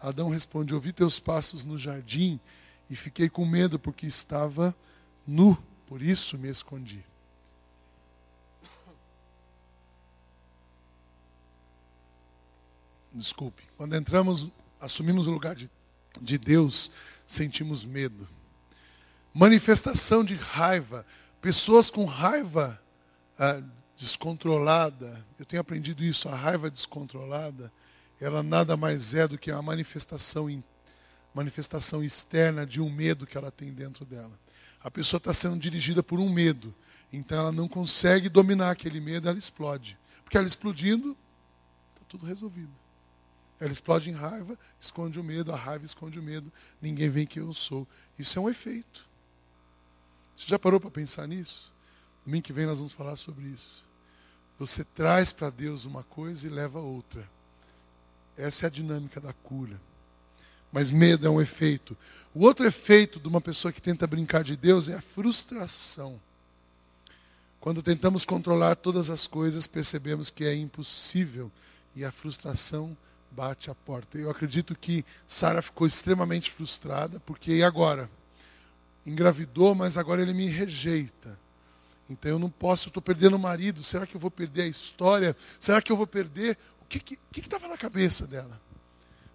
Adão 0.00 0.30
responde, 0.30 0.74
ouvi 0.74 0.92
teus 0.92 1.20
passos 1.20 1.64
no 1.64 1.78
jardim 1.78 2.40
e 2.90 2.96
fiquei 2.96 3.28
com 3.28 3.44
medo 3.44 3.78
porque 3.78 4.06
estava 4.06 4.74
nu, 5.26 5.56
por 5.86 6.02
isso 6.02 6.36
me 6.36 6.48
escondi. 6.48 7.04
Desculpe. 13.16 13.62
Quando 13.78 13.96
entramos, 13.96 14.46
assumimos 14.78 15.26
o 15.26 15.30
lugar 15.30 15.54
de, 15.54 15.70
de 16.20 16.36
Deus, 16.36 16.90
sentimos 17.26 17.82
medo. 17.82 18.28
Manifestação 19.32 20.22
de 20.22 20.34
raiva. 20.34 21.06
Pessoas 21.40 21.88
com 21.88 22.04
raiva 22.04 22.78
ah, 23.38 23.62
descontrolada. 23.96 25.24
Eu 25.38 25.46
tenho 25.46 25.62
aprendido 25.62 26.04
isso. 26.04 26.28
A 26.28 26.36
raiva 26.36 26.70
descontrolada, 26.70 27.72
ela 28.20 28.42
nada 28.42 28.76
mais 28.76 29.14
é 29.14 29.26
do 29.26 29.38
que 29.38 29.50
a 29.50 29.62
manifestação, 29.62 30.62
manifestação 31.34 32.04
externa 32.04 32.66
de 32.66 32.82
um 32.82 32.90
medo 32.90 33.26
que 33.26 33.38
ela 33.38 33.50
tem 33.50 33.72
dentro 33.72 34.04
dela. 34.04 34.38
A 34.78 34.90
pessoa 34.90 35.16
está 35.16 35.32
sendo 35.32 35.58
dirigida 35.58 36.02
por 36.02 36.20
um 36.20 36.28
medo. 36.28 36.74
Então 37.10 37.38
ela 37.38 37.52
não 37.52 37.66
consegue 37.66 38.28
dominar 38.28 38.72
aquele 38.72 39.00
medo, 39.00 39.26
ela 39.26 39.38
explode. 39.38 39.98
Porque 40.22 40.36
ela 40.36 40.46
explodindo, 40.46 41.16
está 41.94 42.04
tudo 42.08 42.26
resolvido. 42.26 42.72
Ela 43.58 43.72
explode 43.72 44.10
em 44.10 44.12
raiva, 44.12 44.58
esconde 44.80 45.18
o 45.18 45.24
medo, 45.24 45.52
a 45.52 45.56
raiva 45.56 45.86
esconde 45.86 46.18
o 46.18 46.22
medo, 46.22 46.52
ninguém 46.80 47.08
vê 47.08 47.24
quem 47.24 47.42
eu 47.42 47.54
sou. 47.54 47.86
Isso 48.18 48.38
é 48.38 48.42
um 48.42 48.50
efeito. 48.50 49.06
Você 50.36 50.46
já 50.46 50.58
parou 50.58 50.78
para 50.78 50.90
pensar 50.90 51.26
nisso? 51.26 51.72
Domingo 52.24 52.44
que 52.44 52.52
vem 52.52 52.66
nós 52.66 52.78
vamos 52.78 52.92
falar 52.92 53.16
sobre 53.16 53.46
isso. 53.46 53.84
Você 54.58 54.84
traz 54.84 55.32
para 55.32 55.48
Deus 55.48 55.84
uma 55.84 56.02
coisa 56.02 56.46
e 56.46 56.50
leva 56.50 56.78
outra. 56.80 57.26
Essa 58.36 58.66
é 58.66 58.68
a 58.68 58.70
dinâmica 58.70 59.20
da 59.20 59.32
cura. 59.32 59.80
Mas 60.70 60.90
medo 60.90 61.26
é 61.26 61.30
um 61.30 61.40
efeito. 61.40 61.96
O 62.34 62.40
outro 62.40 62.66
efeito 62.66 63.18
de 63.18 63.28
uma 63.28 63.40
pessoa 63.40 63.72
que 63.72 63.80
tenta 63.80 64.06
brincar 64.06 64.44
de 64.44 64.56
Deus 64.56 64.88
é 64.88 64.94
a 64.94 65.00
frustração. 65.00 66.20
Quando 67.58 67.82
tentamos 67.82 68.24
controlar 68.24 68.76
todas 68.76 69.08
as 69.08 69.26
coisas, 69.26 69.66
percebemos 69.66 70.28
que 70.28 70.44
é 70.44 70.54
impossível 70.54 71.50
e 71.94 72.04
a 72.04 72.12
frustração 72.12 72.96
bate 73.36 73.70
a 73.70 73.74
porta. 73.74 74.16
Eu 74.16 74.30
acredito 74.30 74.74
que 74.74 75.04
Sara 75.28 75.60
ficou 75.60 75.86
extremamente 75.86 76.50
frustrada, 76.52 77.20
porque 77.20 77.52
e 77.52 77.62
agora? 77.62 78.08
Engravidou, 79.04 79.74
mas 79.74 79.98
agora 79.98 80.22
ele 80.22 80.32
me 80.32 80.48
rejeita. 80.48 81.38
Então 82.08 82.30
eu 82.30 82.38
não 82.38 82.48
posso, 82.48 82.86
eu 82.86 82.88
estou 82.88 83.02
perdendo 83.02 83.36
o 83.36 83.38
marido. 83.38 83.84
Será 83.84 84.06
que 84.06 84.16
eu 84.16 84.20
vou 84.20 84.30
perder 84.30 84.62
a 84.62 84.68
história? 84.68 85.36
Será 85.60 85.82
que 85.82 85.92
eu 85.92 85.96
vou 85.96 86.06
perder? 86.06 86.56
O 86.80 86.86
que 86.86 87.18
estava 87.36 87.68
na 87.68 87.76
cabeça 87.76 88.26
dela? 88.26 88.58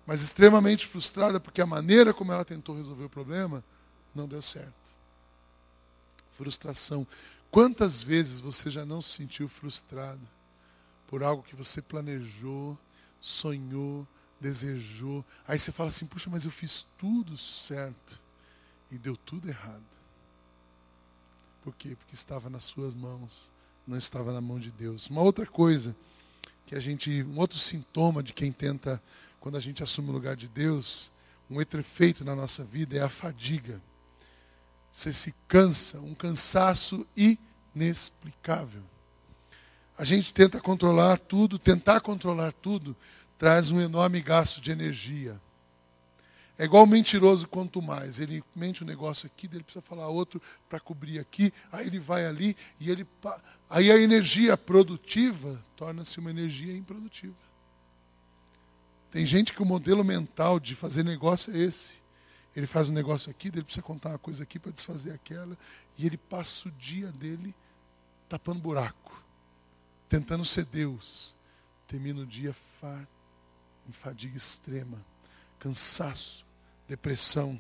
Mas 0.08 0.22
extremamente 0.22 0.88
frustrada, 0.88 1.40
porque 1.40 1.62
a 1.62 1.66
maneira 1.66 2.14
como 2.14 2.32
ela 2.32 2.44
tentou 2.44 2.76
resolver 2.76 3.06
o 3.06 3.10
problema 3.10 3.64
não 4.16 4.28
deu 4.28 4.42
certo. 4.42 4.74
Frustração. 6.38 7.06
Quantas 7.52 8.02
vezes 8.02 8.40
você 8.40 8.72
já 8.72 8.84
não 8.84 9.02
se 9.02 9.12
sentiu 9.12 9.48
frustrado 9.48 10.22
por 11.08 11.24
algo 11.24 11.44
que 11.44 11.56
você 11.56 11.82
planejou, 11.82 12.78
sonhou, 13.22 14.06
desejou. 14.40 15.24
Aí 15.48 15.58
você 15.58 15.72
fala 15.72 15.90
assim: 15.90 16.06
puxa, 16.06 16.30
mas 16.30 16.44
eu 16.44 16.52
fiz 16.52 16.86
tudo 16.98 17.38
certo 17.38 18.20
e 18.92 18.98
deu 18.98 19.16
tudo 19.16 19.48
errado. 19.48 19.84
Por 21.64 21.76
quê? 21.76 21.96
Porque 21.96 22.16
estava 22.16 22.50
nas 22.50 22.64
suas 22.64 22.96
mãos, 22.96 23.32
não 23.88 23.98
estava 23.98 24.34
na 24.34 24.42
mão 24.42 24.60
de 24.60 24.72
Deus. 24.72 25.08
Uma 25.10 25.22
outra 25.22 25.46
coisa 25.46 25.96
que 26.66 26.76
a 26.76 26.80
gente, 26.80 27.24
um 27.24 27.38
outro 27.38 27.60
sintoma 27.60 28.24
de 28.24 28.34
quem 28.34 28.52
tenta, 28.52 29.02
quando 29.40 29.58
a 29.58 29.60
gente 29.60 29.84
assume 29.84 30.10
o 30.10 30.14
lugar 30.14 30.36
de 30.36 30.48
Deus, 30.48 31.12
um 31.50 31.62
efeito 31.62 32.26
na 32.26 32.36
nossa 32.36 32.64
vida 32.64 32.98
é 32.98 33.02
a 33.02 33.10
fadiga. 33.10 33.82
Você 34.92 35.14
se 35.14 35.34
cansa, 35.48 36.00
um 36.00 36.16
cansaço 36.16 37.06
inexplicável. 37.16 38.84
A 40.02 40.04
gente 40.04 40.34
tenta 40.34 40.60
controlar 40.60 41.20
tudo, 41.20 41.60
tentar 41.60 42.02
controlar 42.02 42.52
tudo, 42.54 42.98
traz 43.38 43.70
um 43.70 43.80
enorme 43.80 44.20
gasto 44.20 44.60
de 44.60 44.72
energia. 44.72 45.40
É 46.58 46.66
igual 46.66 46.88
mentiroso 46.88 47.48
quanto 47.48 47.84
mais. 47.84 48.20
Ele 48.20 48.44
mente 48.56 48.84
um 48.84 48.88
negócio 48.88 49.28
aqui, 49.28 49.46
ele 49.46 49.62
precisa 49.62 49.84
falar 49.84 50.08
outro 50.08 50.42
para 50.68 50.80
cobrir 50.80 51.20
aqui, 51.20 51.54
aí 51.72 51.86
ele 51.86 52.00
vai 52.00 52.26
ali 52.26 52.58
e 52.80 52.90
ele. 52.90 53.06
Aí 53.70 53.92
a 53.92 53.98
energia 54.00 54.58
produtiva 54.58 55.64
torna-se 55.76 56.18
uma 56.18 56.32
energia 56.32 56.76
improdutiva. 56.76 57.36
Tem 59.12 59.24
gente 59.24 59.54
que 59.54 59.62
o 59.62 59.68
modelo 59.68 60.04
mental 60.04 60.60
de 60.60 60.74
fazer 60.74 61.04
negócio 61.04 61.56
é 61.56 61.60
esse. 61.60 62.02
Ele 62.56 62.66
faz 62.66 62.90
um 62.90 62.94
negócio 62.94 63.30
aqui, 63.30 63.50
ele 63.50 63.62
precisa 63.62 63.84
contar 63.84 64.10
uma 64.10 64.18
coisa 64.18 64.42
aqui 64.42 64.58
para 64.58 64.72
desfazer 64.72 65.12
aquela, 65.12 65.56
e 65.96 66.08
ele 66.08 66.18
passa 66.18 66.68
o 66.68 66.72
dia 66.72 67.12
dele 67.12 67.54
tapando 68.28 68.60
buraco 68.60 69.12
tentando 70.12 70.44
ser 70.44 70.66
Deus, 70.66 71.34
termina 71.88 72.20
o 72.20 72.26
dia 72.26 72.54
em 73.88 73.92
fadiga 73.94 74.36
extrema, 74.36 75.00
cansaço, 75.58 76.46
depressão. 76.86 77.58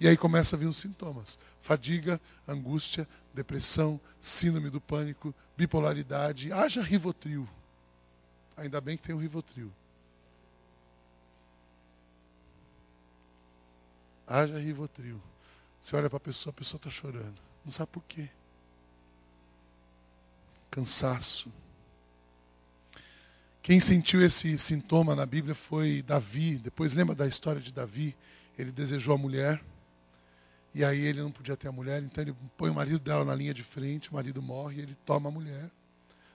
E 0.00 0.08
aí 0.08 0.16
começa 0.16 0.56
a 0.56 0.58
vir 0.58 0.66
os 0.66 0.78
sintomas: 0.78 1.38
fadiga, 1.62 2.20
angústia, 2.46 3.08
depressão, 3.32 4.00
síndrome 4.20 4.68
do 4.68 4.80
pânico, 4.80 5.32
bipolaridade. 5.56 6.52
Haja 6.52 6.82
Rivotril. 6.82 7.48
Ainda 8.56 8.80
bem 8.80 8.96
que 8.96 9.04
tem 9.04 9.14
o 9.14 9.18
Rivotril. 9.18 9.72
Haja 14.26 14.58
Rivotril. 14.58 15.22
Você 15.80 15.94
olha 15.94 16.10
para 16.10 16.16
a 16.16 16.20
pessoa, 16.20 16.50
a 16.50 16.58
pessoa 16.58 16.78
está 16.78 16.90
chorando. 16.90 17.40
Não 17.64 17.70
sabe 17.72 17.92
por 17.92 18.02
quê. 18.04 18.28
Cansaço, 20.68 21.52
quem 23.62 23.78
sentiu 23.78 24.24
esse 24.24 24.58
sintoma 24.58 25.14
na 25.14 25.24
Bíblia 25.24 25.54
foi 25.54 26.02
Davi. 26.02 26.58
Depois 26.58 26.92
lembra 26.92 27.14
da 27.14 27.28
história 27.28 27.60
de 27.60 27.72
Davi? 27.72 28.16
Ele 28.58 28.72
desejou 28.72 29.14
a 29.14 29.18
mulher. 29.18 29.62
E 30.74 30.84
aí 30.84 31.00
ele 31.00 31.22
não 31.22 31.30
podia 31.30 31.56
ter 31.56 31.68
a 31.68 31.72
mulher, 31.72 32.02
então 32.02 32.24
ele 32.24 32.34
põe 32.56 32.70
o 32.70 32.74
marido 32.74 32.98
dela 32.98 33.24
na 33.26 33.34
linha 33.34 33.52
de 33.52 33.62
frente, 33.62 34.10
o 34.10 34.14
marido 34.14 34.40
morre, 34.40 34.80
ele 34.80 34.96
toma 35.04 35.28
a 35.28 35.32
mulher, 35.32 35.70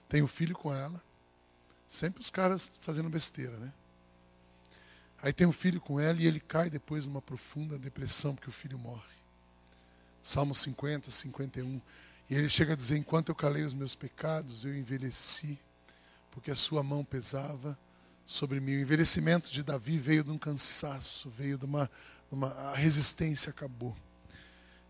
tem 0.08 0.22
o 0.22 0.26
um 0.26 0.28
filho 0.28 0.54
com 0.54 0.72
ela. 0.72 1.02
Sempre 1.90 2.22
os 2.22 2.30
caras 2.30 2.70
fazendo 2.82 3.08
besteira, 3.08 3.56
né? 3.56 3.72
Aí 5.20 5.32
tem 5.32 5.44
um 5.44 5.52
filho 5.52 5.80
com 5.80 5.98
ela 5.98 6.22
e 6.22 6.26
ele 6.26 6.38
cai 6.38 6.70
depois 6.70 7.04
numa 7.04 7.20
profunda 7.20 7.76
depressão 7.76 8.34
porque 8.34 8.48
o 8.48 8.52
filho 8.52 8.78
morre. 8.78 9.18
Salmo 10.22 10.54
50, 10.54 11.10
51. 11.10 11.80
E 12.30 12.34
ele 12.34 12.48
chega 12.48 12.74
a 12.74 12.76
dizer: 12.76 12.96
Enquanto 12.96 13.30
eu 13.30 13.34
calei 13.34 13.64
os 13.64 13.74
meus 13.74 13.96
pecados, 13.96 14.64
eu 14.64 14.76
envelheci 14.76 15.58
porque 16.38 16.52
a 16.52 16.56
sua 16.56 16.84
mão 16.84 17.04
pesava 17.04 17.76
sobre 18.24 18.60
mim. 18.60 18.76
O 18.76 18.80
envelhecimento 18.80 19.50
de 19.50 19.60
Davi 19.60 19.98
veio 19.98 20.22
de 20.22 20.30
um 20.30 20.38
cansaço, 20.38 21.28
veio 21.30 21.58
de 21.58 21.64
uma, 21.64 21.90
uma 22.30 22.52
a 22.52 22.76
resistência 22.76 23.50
acabou. 23.50 23.96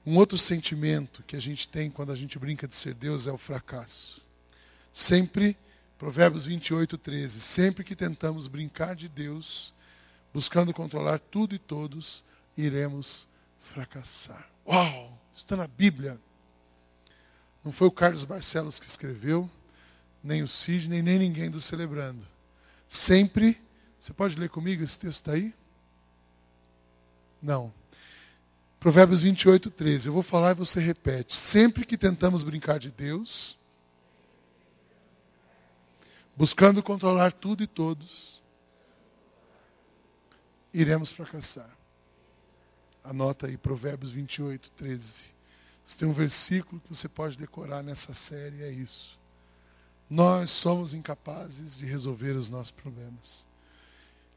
Um 0.05 0.19
outro 0.19 0.37
sentimento 0.37 1.23
que 1.23 1.35
a 1.35 1.41
gente 1.41 1.67
tem 1.67 1.91
quando 1.91 2.13
a 2.13 2.17
gente 2.17 2.39
brinca 2.39 2.69
de 2.69 2.77
ser 2.77 2.93
Deus 2.93 3.27
é 3.27 3.33
o 3.33 3.39
fracasso. 3.39 4.21
Sempre, 4.93 5.57
Provérbios 5.97 6.45
28, 6.45 6.99
13, 6.99 7.41
sempre 7.41 7.83
que 7.83 7.97
tentamos 7.97 8.47
brincar 8.47 8.95
de 8.95 9.09
Deus, 9.09 9.73
buscando 10.35 10.75
controlar 10.75 11.19
tudo 11.19 11.55
e 11.55 11.59
todos, 11.59 12.23
iremos 12.59 13.27
fracassar. 13.73 14.51
Uau! 14.67 15.19
Está 15.35 15.57
na 15.57 15.67
Bíblia. 15.67 16.21
Não 17.65 17.73
foi 17.73 17.89
o 17.89 17.93
Carlos 17.93 18.25
Barcelos 18.25 18.79
que 18.79 18.87
escreveu, 18.87 19.51
nem 20.23 20.43
o 20.43 20.49
Sidney, 20.49 21.03
nem 21.03 21.19
ninguém 21.19 21.51
do 21.51 21.61
Celebrando. 21.61 22.27
Sempre, 22.89 23.61
você 24.01 24.13
pode 24.13 24.39
ler 24.39 24.49
comigo 24.49 24.83
esse 24.83 24.99
texto 24.99 25.21
está 25.21 25.33
aí? 25.33 25.55
Não. 27.43 27.73
Provérbios 28.81 29.21
28, 29.21 29.71
13. 29.71 30.07
Eu 30.07 30.13
vou 30.13 30.23
falar 30.23 30.53
e 30.53 30.55
você 30.55 30.81
repete. 30.81 31.35
Sempre 31.35 31.85
que 31.85 31.99
tentamos 31.99 32.43
brincar 32.43 32.79
de 32.79 32.91
Deus, 32.91 33.57
buscando 36.37 36.83
controlar 36.83 37.33
tudo 37.33 37.63
e 37.63 37.67
todos, 37.67 38.41
iremos 40.73 41.11
fracassar. 41.11 41.71
Anota 43.03 43.47
aí, 43.47 43.57
Provérbios 43.57 44.13
28, 44.13 44.71
13. 44.73 45.13
Se 45.85 45.97
tem 45.97 46.07
um 46.07 46.13
versículo 46.13 46.81
que 46.81 46.89
você 46.91 47.09
pode 47.09 47.37
decorar 47.37 47.83
nessa 47.83 48.13
série, 48.15 48.63
é 48.63 48.71
isso. 48.71 49.18
Nós 50.09 50.51
somos 50.51 50.95
incapazes 50.95 51.77
de 51.77 51.85
resolver 51.85 52.33
os 52.33 52.49
nossos 52.49 52.71
problemas. 52.71 53.45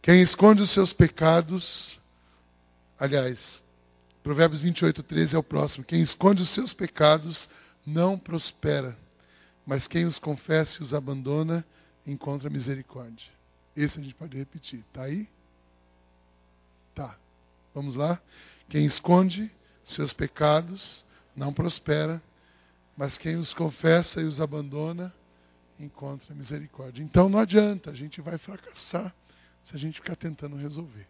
Quem 0.02 0.22
esconde 0.22 0.62
os 0.62 0.72
seus 0.72 0.92
pecados, 0.92 2.00
aliás, 3.00 3.64
Provérbios 4.24 4.62
28, 4.62 5.02
13 5.02 5.36
é 5.36 5.40
o 5.40 5.44
próximo. 5.44 5.84
Quem 5.84 6.02
esconde 6.02 6.42
os 6.42 6.50
seus 6.50 6.74
pecados 6.74 7.50
não 7.86 8.20
prospera, 8.20 8.98
mas 9.66 9.88
quem 9.88 10.06
os 10.06 10.20
confessa 10.20 10.82
e 10.82 10.84
os 10.84 10.94
abandona 10.94 11.66
encontra 12.06 12.50
misericórdia. 12.50 13.32
Esse 13.76 14.00
a 14.00 14.04
gente 14.04 14.16
pode 14.16 14.38
repetir. 14.38 14.84
Tá 14.92 15.04
aí? 15.04 15.28
Tá. 16.94 17.18
Vamos 17.74 17.96
lá? 17.96 18.22
Quem 18.70 18.86
esconde 18.86 19.50
seus 19.84 20.12
pecados 20.14 21.06
não 21.36 21.54
prospera, 21.54 22.22
mas 22.98 23.18
quem 23.18 23.38
os 23.38 23.54
confessa 23.54 24.22
e 24.22 24.26
os 24.26 24.42
abandona 24.42 25.14
encontra 25.86 26.34
misericórdia. 26.36 27.04
Então 27.04 27.30
não 27.30 27.40
adianta, 27.40 27.92
a 27.92 27.94
gente 27.94 28.22
vai 28.22 28.38
fracassar 28.38 29.14
se 29.64 29.76
a 29.76 29.80
gente 29.80 29.96
ficar 29.96 30.16
tentando 30.16 30.56
resolver. 30.56 31.08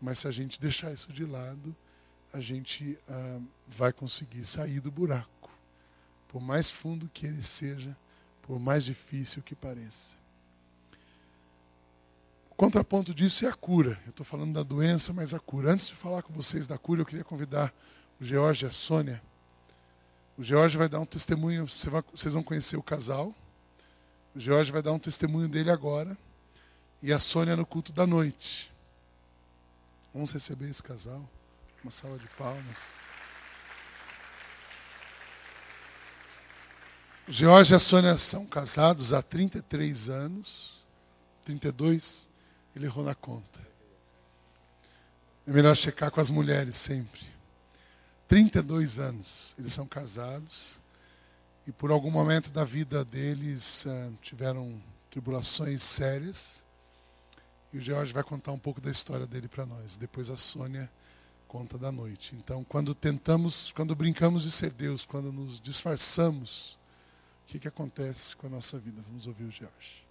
Mas 0.00 0.20
se 0.20 0.28
a 0.28 0.30
gente 0.30 0.60
deixar 0.60 0.92
isso 0.92 1.12
de 1.12 1.24
lado, 1.24 1.74
a 2.32 2.40
gente 2.40 2.98
ah, 3.08 3.40
vai 3.66 3.92
conseguir 3.92 4.44
sair 4.44 4.80
do 4.80 4.90
buraco, 4.90 5.50
por 6.28 6.40
mais 6.40 6.70
fundo 6.70 7.08
que 7.08 7.26
ele 7.26 7.42
seja, 7.42 7.96
por 8.42 8.58
mais 8.58 8.84
difícil 8.84 9.42
que 9.42 9.54
pareça. 9.54 10.16
O 12.50 12.54
contraponto 12.54 13.14
disso 13.14 13.46
é 13.46 13.48
a 13.48 13.54
cura. 13.54 13.98
Eu 14.04 14.10
estou 14.10 14.26
falando 14.26 14.52
da 14.52 14.62
doença, 14.62 15.12
mas 15.12 15.32
a 15.32 15.38
cura. 15.38 15.72
Antes 15.72 15.88
de 15.88 15.94
falar 15.94 16.22
com 16.22 16.32
vocês 16.32 16.66
da 16.66 16.76
cura, 16.76 17.02
eu 17.02 17.06
queria 17.06 17.24
convidar 17.24 17.72
o 18.20 18.24
George 18.24 18.64
e 18.64 18.68
a 18.68 18.70
Sônia. 18.70 19.22
O 20.36 20.42
George 20.42 20.76
vai 20.76 20.88
dar 20.88 21.00
um 21.00 21.06
testemunho, 21.06 21.66
vocês 21.66 22.32
vão 22.32 22.42
conhecer 22.42 22.76
o 22.76 22.82
casal. 22.82 23.34
O 24.38 24.40
George 24.40 24.70
vai 24.70 24.80
dar 24.80 24.92
um 24.92 25.00
testemunho 25.00 25.48
dele 25.48 25.68
agora. 25.68 26.16
E 27.02 27.12
a 27.12 27.18
Sônia 27.18 27.56
no 27.56 27.66
culto 27.66 27.92
da 27.92 28.06
noite. 28.06 28.72
Vamos 30.14 30.30
receber 30.30 30.70
esse 30.70 30.80
casal. 30.80 31.28
Uma 31.82 31.90
salva 31.90 32.20
de 32.20 32.28
palmas. 32.36 32.78
O 37.26 37.32
George 37.32 37.72
e 37.72 37.74
a 37.74 37.80
Sônia 37.80 38.16
são 38.16 38.46
casados 38.46 39.12
há 39.12 39.20
33 39.20 40.08
anos. 40.08 40.84
32, 41.44 42.30
ele 42.76 42.86
errou 42.86 43.02
na 43.02 43.16
conta. 43.16 43.58
É 45.48 45.50
melhor 45.50 45.76
checar 45.76 46.12
com 46.12 46.20
as 46.20 46.30
mulheres 46.30 46.76
sempre. 46.76 47.26
32 48.28 49.00
anos 49.00 49.52
eles 49.58 49.74
são 49.74 49.88
casados. 49.88 50.78
E 51.68 51.72
por 51.72 51.90
algum 51.90 52.10
momento 52.10 52.48
da 52.48 52.64
vida 52.64 53.04
deles 53.04 53.84
uh, 53.84 54.10
tiveram 54.22 54.80
tribulações 55.10 55.82
sérias. 55.82 56.42
E 57.70 57.76
o 57.76 57.80
George 57.82 58.10
vai 58.10 58.24
contar 58.24 58.52
um 58.52 58.58
pouco 58.58 58.80
da 58.80 58.90
história 58.90 59.26
dele 59.26 59.48
para 59.48 59.66
nós. 59.66 59.94
Depois 59.96 60.30
a 60.30 60.36
Sônia 60.38 60.90
conta 61.46 61.76
da 61.76 61.92
noite. 61.92 62.34
Então, 62.34 62.64
quando 62.64 62.94
tentamos, 62.94 63.70
quando 63.72 63.94
brincamos 63.94 64.44
de 64.44 64.50
ser 64.50 64.70
Deus, 64.70 65.04
quando 65.04 65.30
nos 65.30 65.60
disfarçamos, 65.60 66.78
o 67.44 67.48
que, 67.48 67.58
que 67.58 67.68
acontece 67.68 68.34
com 68.36 68.46
a 68.46 68.50
nossa 68.50 68.78
vida? 68.78 69.02
Vamos 69.06 69.26
ouvir 69.26 69.44
o 69.44 69.50
George. 69.50 70.07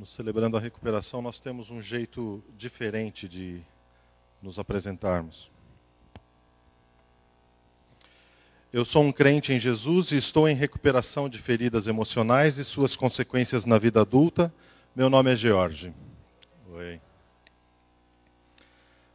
No 0.00 0.06
Celebrando 0.06 0.56
a 0.56 0.60
Recuperação, 0.60 1.20
nós 1.20 1.38
temos 1.40 1.70
um 1.70 1.82
jeito 1.82 2.42
diferente 2.56 3.28
de 3.28 3.60
nos 4.40 4.58
apresentarmos. 4.58 5.50
Eu 8.72 8.86
sou 8.86 9.02
um 9.02 9.12
crente 9.12 9.52
em 9.52 9.60
Jesus 9.60 10.10
e 10.10 10.16
estou 10.16 10.48
em 10.48 10.54
recuperação 10.54 11.28
de 11.28 11.36
feridas 11.42 11.86
emocionais 11.86 12.56
e 12.56 12.64
suas 12.64 12.96
consequências 12.96 13.66
na 13.66 13.76
vida 13.76 14.00
adulta. 14.00 14.50
Meu 14.96 15.10
nome 15.10 15.34
é 15.34 15.36
George. 15.36 15.92
Oi. 16.72 16.98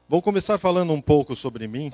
Vou 0.07 0.21
começar 0.21 0.59
falando 0.59 0.93
um 0.93 1.01
pouco 1.01 1.35
sobre 1.35 1.67
mim. 1.67 1.91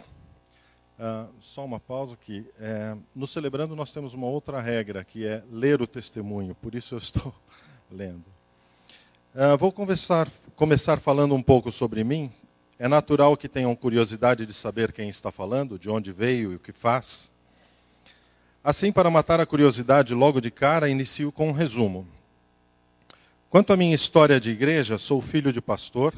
Uh, 1.00 1.34
só 1.40 1.64
uma 1.64 1.80
pausa 1.80 2.16
aqui. 2.16 2.46
É, 2.60 2.98
no 3.16 3.26
Celebrando, 3.26 3.74
nós 3.74 3.94
temos 3.94 4.14
uma 4.14 4.28
outra 4.28 4.60
regra, 4.60 5.02
que 5.06 5.26
é 5.26 5.42
ler 5.50 5.82
o 5.82 5.88
testemunho, 5.88 6.54
por 6.56 6.76
isso 6.76 6.96
eu 6.96 7.00
estou 7.00 7.34
lendo. 7.90 8.41
Uh, 9.34 9.58
vou 9.58 9.72
conversar, 9.72 10.30
começar 10.58 11.00
falando 11.00 11.34
um 11.34 11.42
pouco 11.42 11.72
sobre 11.72 12.04
mim. 12.04 12.30
É 12.78 12.86
natural 12.86 13.38
que 13.38 13.48
tenham 13.48 13.74
curiosidade 13.78 14.46
de 14.46 14.54
saber 14.54 14.92
quem 14.92 15.08
está 15.08 15.32
falando, 15.32 15.80
de 15.80 15.90
onde 15.90 16.12
veio 16.12 16.52
e 16.52 16.56
o 16.56 16.60
que 16.60 16.74
faz. 16.74 17.32
Assim, 18.62 18.92
para 18.92 19.10
matar 19.10 19.40
a 19.40 19.46
curiosidade 19.46 20.14
logo 20.14 20.42
de 20.42 20.52
cara, 20.52 20.90
inicio 20.90 21.32
com 21.32 21.48
um 21.48 21.54
resumo. 21.54 22.06
Quanto 23.50 23.72
à 23.72 23.78
minha 23.78 23.96
história 23.96 24.38
de 24.38 24.52
igreja, 24.52 24.98
sou 24.98 25.22
filho 25.22 25.54
de 25.54 25.62
pastor. 25.62 26.14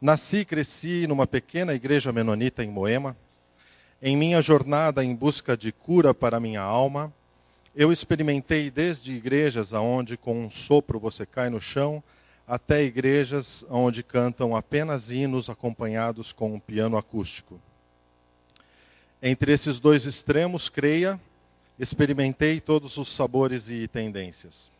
Nasci 0.00 0.38
e 0.38 0.44
cresci 0.44 1.06
numa 1.06 1.28
pequena 1.28 1.72
igreja 1.72 2.12
menonita 2.12 2.64
em 2.64 2.68
Moema. 2.68 3.16
Em 4.02 4.16
minha 4.16 4.42
jornada 4.42 5.04
em 5.04 5.14
busca 5.14 5.56
de 5.56 5.70
cura 5.70 6.12
para 6.12 6.40
minha 6.40 6.62
alma, 6.62 7.12
eu 7.76 7.92
experimentei 7.92 8.72
desde 8.72 9.14
igrejas 9.14 9.72
aonde 9.72 10.16
com 10.16 10.46
um 10.46 10.50
sopro 10.50 10.98
você 10.98 11.24
cai 11.24 11.48
no 11.48 11.60
chão, 11.60 12.02
até 12.46 12.82
igrejas 12.84 13.64
onde 13.70 14.02
cantam 14.02 14.54
apenas 14.54 15.10
hinos 15.10 15.48
acompanhados 15.48 16.32
com 16.32 16.54
um 16.54 16.60
piano 16.60 16.96
acústico. 16.96 17.60
Entre 19.22 19.52
esses 19.52 19.80
dois 19.80 20.04
extremos, 20.04 20.68
creia, 20.68 21.18
experimentei 21.78 22.60
todos 22.60 22.96
os 22.96 23.16
sabores 23.16 23.68
e 23.68 23.88
tendências. 23.88 24.70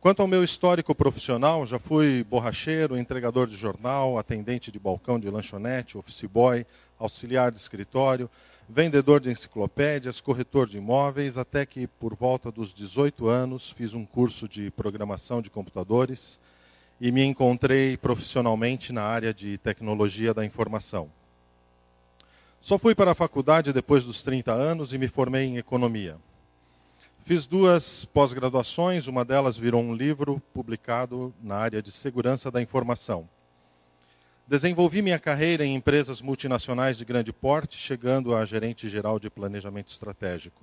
Quanto 0.00 0.20
ao 0.20 0.28
meu 0.28 0.42
histórico 0.42 0.94
profissional, 0.94 1.66
já 1.66 1.78
fui 1.78 2.24
borracheiro, 2.24 2.96
entregador 2.96 3.46
de 3.46 3.56
jornal, 3.56 4.18
atendente 4.18 4.70
de 4.70 4.78
balcão 4.78 5.18
de 5.18 5.28
lanchonete, 5.28 5.98
office 5.98 6.24
boy, 6.26 6.66
auxiliar 7.00 7.50
de 7.50 7.58
escritório, 7.58 8.30
vendedor 8.68 9.20
de 9.20 9.30
enciclopédias, 9.30 10.20
corretor 10.20 10.68
de 10.68 10.76
imóveis, 10.76 11.36
até 11.36 11.66
que, 11.66 11.86
por 11.86 12.14
volta 12.14 12.52
dos 12.52 12.72
18 12.72 13.26
anos, 13.26 13.72
fiz 13.72 13.94
um 13.94 14.04
curso 14.04 14.46
de 14.46 14.70
programação 14.70 15.42
de 15.42 15.50
computadores 15.50 16.20
e 17.00 17.10
me 17.10 17.24
encontrei 17.24 17.96
profissionalmente 17.96 18.92
na 18.92 19.02
área 19.02 19.32
de 19.32 19.58
tecnologia 19.58 20.34
da 20.34 20.44
informação. 20.44 21.10
Só 22.60 22.78
fui 22.78 22.94
para 22.94 23.12
a 23.12 23.14
faculdade 23.14 23.72
depois 23.72 24.04
dos 24.04 24.22
30 24.22 24.52
anos 24.52 24.92
e 24.92 24.98
me 24.98 25.08
formei 25.08 25.44
em 25.44 25.56
economia. 25.56 26.16
Fiz 27.24 27.46
duas 27.46 28.04
pós-graduações, 28.06 29.06
uma 29.06 29.24
delas 29.24 29.56
virou 29.56 29.82
um 29.82 29.94
livro 29.94 30.42
publicado 30.52 31.34
na 31.42 31.56
área 31.56 31.82
de 31.82 31.90
segurança 31.92 32.50
da 32.50 32.60
informação. 32.60 33.26
Desenvolvi 34.50 35.00
minha 35.00 35.20
carreira 35.20 35.64
em 35.64 35.76
empresas 35.76 36.20
multinacionais 36.20 36.98
de 36.98 37.04
grande 37.04 37.32
porte, 37.32 37.78
chegando 37.78 38.34
a 38.34 38.44
gerente 38.44 38.88
geral 38.88 39.16
de 39.20 39.30
planejamento 39.30 39.92
estratégico. 39.92 40.60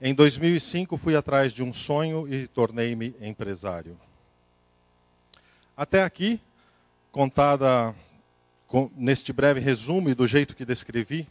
Em 0.00 0.12
2005, 0.12 0.96
fui 0.96 1.14
atrás 1.14 1.52
de 1.52 1.62
um 1.62 1.72
sonho 1.72 2.26
e 2.26 2.48
tornei-me 2.48 3.14
empresário. 3.20 3.96
Até 5.76 6.02
aqui, 6.02 6.40
contada 7.12 7.94
neste 8.96 9.32
breve 9.32 9.60
resumo 9.60 10.10
e 10.10 10.14
do 10.16 10.26
jeito 10.26 10.56
que 10.56 10.64
descrevi, 10.64 11.28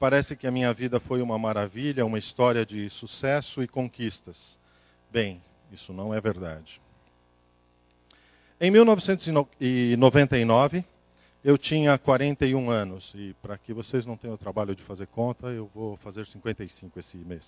parece 0.00 0.34
que 0.34 0.48
a 0.48 0.50
minha 0.50 0.72
vida 0.72 0.98
foi 0.98 1.22
uma 1.22 1.38
maravilha, 1.38 2.04
uma 2.04 2.18
história 2.18 2.66
de 2.66 2.90
sucesso 2.90 3.62
e 3.62 3.68
conquistas. 3.68 4.36
Bem, 5.12 5.40
isso 5.70 5.92
não 5.92 6.12
é 6.12 6.20
verdade. 6.20 6.80
Em 8.60 8.72
1999, 8.72 10.84
eu 11.44 11.56
tinha 11.56 11.96
41 11.96 12.68
anos, 12.68 13.12
e 13.14 13.32
para 13.40 13.56
que 13.56 13.72
vocês 13.72 14.04
não 14.04 14.16
tenham 14.16 14.34
o 14.34 14.38
trabalho 14.38 14.74
de 14.74 14.82
fazer 14.82 15.06
conta, 15.06 15.46
eu 15.46 15.70
vou 15.72 15.96
fazer 15.98 16.26
55 16.26 16.98
esse 16.98 17.16
mês. 17.18 17.44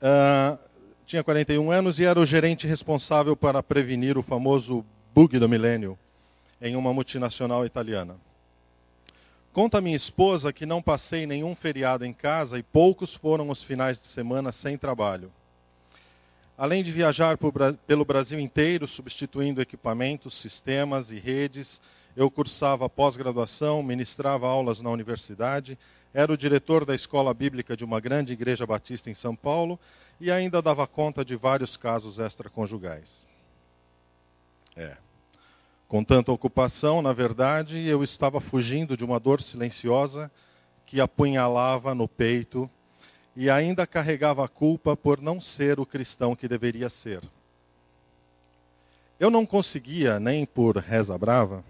uh, 0.00 0.56
tinha 1.06 1.24
41 1.24 1.72
anos 1.72 1.98
e 1.98 2.04
era 2.04 2.20
o 2.20 2.24
gerente 2.24 2.68
responsável 2.68 3.36
para 3.36 3.60
prevenir 3.64 4.16
o 4.16 4.22
famoso 4.22 4.86
bug 5.12 5.36
do 5.36 5.48
milênio 5.48 5.98
em 6.62 6.76
uma 6.76 6.94
multinacional 6.94 7.66
italiana. 7.66 8.14
Conta 9.52 9.80
minha 9.80 9.96
esposa 9.96 10.52
que 10.52 10.64
não 10.64 10.80
passei 10.80 11.26
nenhum 11.26 11.56
feriado 11.56 12.04
em 12.04 12.12
casa 12.12 12.60
e 12.60 12.62
poucos 12.62 13.12
foram 13.16 13.50
os 13.50 13.64
finais 13.64 13.98
de 13.98 14.06
semana 14.06 14.52
sem 14.52 14.78
trabalho. 14.78 15.32
Além 16.58 16.82
de 16.82 16.90
viajar 16.90 17.38
pelo 17.86 18.04
Brasil 18.04 18.40
inteiro, 18.40 18.88
substituindo 18.88 19.62
equipamentos, 19.62 20.40
sistemas 20.40 21.08
e 21.08 21.16
redes, 21.16 21.80
eu 22.16 22.28
cursava 22.28 22.90
pós-graduação, 22.90 23.80
ministrava 23.80 24.48
aulas 24.48 24.80
na 24.80 24.90
universidade, 24.90 25.78
era 26.12 26.32
o 26.32 26.36
diretor 26.36 26.84
da 26.84 26.96
escola 26.96 27.32
bíblica 27.32 27.76
de 27.76 27.84
uma 27.84 28.00
grande 28.00 28.32
igreja 28.32 28.66
batista 28.66 29.08
em 29.08 29.14
São 29.14 29.36
Paulo 29.36 29.78
e 30.20 30.32
ainda 30.32 30.60
dava 30.60 30.84
conta 30.84 31.24
de 31.24 31.36
vários 31.36 31.76
casos 31.76 32.18
extraconjugais. 32.18 33.08
É. 34.74 34.96
Com 35.86 36.02
tanta 36.02 36.32
ocupação, 36.32 37.00
na 37.00 37.12
verdade, 37.12 37.78
eu 37.86 38.02
estava 38.02 38.40
fugindo 38.40 38.96
de 38.96 39.04
uma 39.04 39.20
dor 39.20 39.40
silenciosa 39.42 40.28
que 40.84 41.00
apunhalava 41.00 41.94
no 41.94 42.08
peito 42.08 42.68
e 43.40 43.48
ainda 43.48 43.86
carregava 43.86 44.44
a 44.44 44.48
culpa 44.48 44.96
por 44.96 45.20
não 45.20 45.40
ser 45.40 45.78
o 45.78 45.86
cristão 45.86 46.34
que 46.34 46.48
deveria 46.48 46.88
ser. 46.88 47.22
Eu 49.16 49.30
não 49.30 49.46
conseguia, 49.46 50.18
nem 50.18 50.44
por 50.44 50.76
reza 50.76 51.16
brava, 51.16 51.62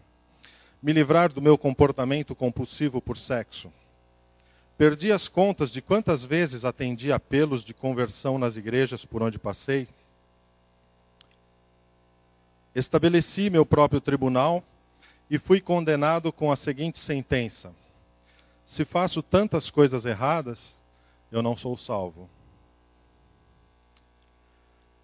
me 0.82 0.94
livrar 0.94 1.30
do 1.30 1.42
meu 1.42 1.58
comportamento 1.58 2.34
compulsivo 2.34 3.02
por 3.02 3.18
sexo. 3.18 3.70
Perdi 4.78 5.12
as 5.12 5.28
contas 5.28 5.70
de 5.70 5.82
quantas 5.82 6.24
vezes 6.24 6.64
atendi 6.64 7.12
apelos 7.12 7.62
de 7.62 7.74
conversão 7.74 8.38
nas 8.38 8.56
igrejas 8.56 9.04
por 9.04 9.22
onde 9.22 9.38
passei. 9.38 9.86
Estabeleci 12.74 13.50
meu 13.50 13.66
próprio 13.66 14.00
tribunal 14.00 14.64
e 15.28 15.38
fui 15.38 15.60
condenado 15.60 16.32
com 16.32 16.50
a 16.50 16.56
seguinte 16.56 16.98
sentença: 17.00 17.70
Se 18.68 18.86
faço 18.86 19.22
tantas 19.22 19.68
coisas 19.68 20.06
erradas, 20.06 20.77
eu 21.30 21.42
não 21.42 21.56
sou 21.56 21.76
salvo. 21.76 22.28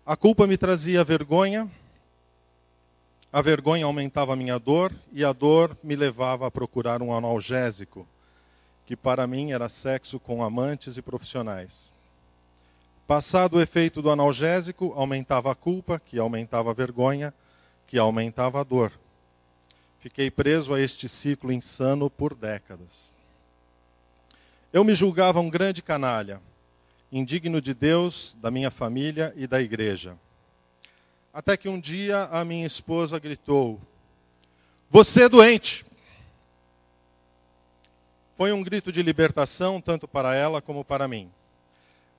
A 0.07 0.17
culpa 0.17 0.47
me 0.47 0.59
trazia 0.59 1.03
vergonha, 1.03 1.71
a 3.33 3.43
vergonha 3.43 3.85
aumentava 3.85 4.33
a 4.33 4.37
minha 4.37 4.59
dor 4.59 4.95
e 5.13 5.25
a 5.25 5.33
dor 5.33 5.77
me 5.83 5.97
levava 5.97 6.47
a 6.47 6.51
procurar 6.51 7.03
um 7.03 7.13
analgésico, 7.13 8.07
que 8.87 8.95
para 8.95 9.27
mim 9.27 9.51
era 9.51 9.69
sexo 9.69 10.21
com 10.21 10.45
amantes 10.45 10.97
e 10.97 11.03
profissionais. 11.03 11.73
Passado 13.07 13.57
o 13.57 13.61
efeito 13.61 14.01
do 14.01 14.09
analgésico, 14.09 14.93
aumentava 14.95 15.51
a 15.51 15.55
culpa, 15.55 15.99
que 15.99 16.19
aumentava 16.19 16.71
a 16.71 16.75
vergonha, 16.75 17.35
que 17.87 17.99
aumentava 17.99 18.61
a 18.61 18.65
dor. 18.65 18.93
Fiquei 20.01 20.31
preso 20.31 20.73
a 20.73 20.81
este 20.81 21.09
ciclo 21.09 21.51
insano 21.51 22.09
por 22.09 22.35
décadas. 22.35 23.14
Eu 24.75 24.83
me 24.83 24.93
julgava 24.93 25.39
um 25.39 25.49
grande 25.49 25.81
canalha 25.81 26.41
indigno 27.13 27.61
de 27.61 27.73
Deus, 27.73 28.37
da 28.41 28.51
minha 28.51 28.73
família 28.73 29.33
e 29.37 29.47
da 29.47 29.63
igreja. 29.63 30.19
Até 31.33 31.57
que 31.57 31.69
um 31.69 31.79
dia 31.79 32.25
a 32.25 32.45
minha 32.45 32.67
esposa 32.67 33.21
gritou: 33.21 33.81
Você 34.91 35.23
é 35.23 35.29
doente! 35.29 35.87
Foi 38.37 38.53
um 38.53 38.65
grito 38.65 38.91
de 38.91 39.01
libertação 39.01 39.81
tanto 39.81 40.09
para 40.09 40.35
ela 40.35 40.61
como 40.61 40.85
para 40.85 41.07
mim. 41.07 41.31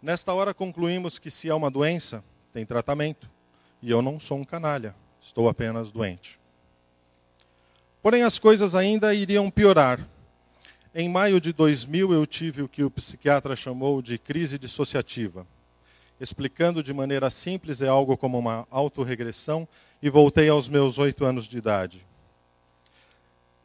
Nesta 0.01 0.33
hora 0.33 0.53
concluímos 0.53 1.19
que 1.19 1.29
se 1.29 1.49
é 1.49 1.53
uma 1.53 1.69
doença, 1.69 2.23
tem 2.53 2.65
tratamento. 2.65 3.29
E 3.81 3.91
eu 3.91 4.01
não 4.01 4.17
sou 4.17 4.37
um 4.37 4.45
canalha, 4.45 4.95
estou 5.21 5.49
apenas 5.49 5.91
doente. 5.91 6.39
Porém, 8.01 8.23
as 8.23 8.39
coisas 8.39 8.73
ainda 8.73 9.13
iriam 9.13 9.51
piorar. 9.51 10.14
Em 10.97 11.10
maio 11.10 11.41
de 11.41 11.51
2000, 11.51 12.13
eu 12.13 12.25
tive 12.25 12.62
o 12.62 12.69
que 12.69 12.81
o 12.81 12.89
psiquiatra 12.89 13.53
chamou 13.53 14.01
de 14.01 14.17
crise 14.17 14.58
dissociativa. 14.58 15.45
Explicando 16.21 16.81
de 16.81 16.93
maneira 16.93 17.29
simples, 17.29 17.81
é 17.81 17.88
algo 17.89 18.15
como 18.15 18.39
uma 18.39 18.65
autorregressão 18.71 19.67
e 20.01 20.10
voltei 20.10 20.47
aos 20.47 20.69
meus 20.69 20.97
oito 20.97 21.25
anos 21.25 21.49
de 21.49 21.58
idade. 21.58 22.01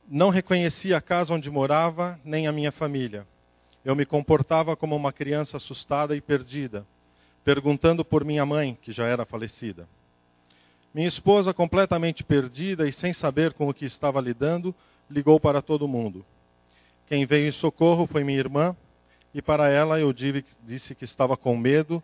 Não 0.08 0.28
reconhecia 0.28 0.96
a 0.96 1.00
casa 1.00 1.32
onde 1.32 1.48
morava, 1.48 2.18
nem 2.24 2.48
a 2.48 2.52
minha 2.52 2.72
família. 2.72 3.24
Eu 3.84 3.94
me 3.94 4.04
comportava 4.04 4.74
como 4.74 4.96
uma 4.96 5.12
criança 5.12 5.56
assustada 5.56 6.16
e 6.16 6.20
perdida, 6.20 6.84
perguntando 7.44 8.04
por 8.04 8.24
minha 8.24 8.44
mãe, 8.44 8.76
que 8.82 8.90
já 8.90 9.06
era 9.06 9.24
falecida. 9.24 9.88
Minha 10.92 11.06
esposa, 11.06 11.54
completamente 11.54 12.24
perdida 12.24 12.88
e 12.88 12.92
sem 12.92 13.12
saber 13.12 13.52
com 13.52 13.68
o 13.68 13.74
que 13.74 13.84
estava 13.84 14.20
lidando, 14.20 14.74
ligou 15.08 15.38
para 15.38 15.62
todo 15.62 15.86
mundo. 15.86 16.26
Quem 17.10 17.26
veio 17.26 17.48
em 17.48 17.50
socorro 17.50 18.06
foi 18.06 18.22
minha 18.22 18.38
irmã, 18.38 18.76
e 19.34 19.42
para 19.42 19.68
ela 19.68 19.98
eu 19.98 20.12
disse 20.12 20.94
que 20.94 21.04
estava 21.04 21.36
com 21.36 21.56
medo 21.56 22.00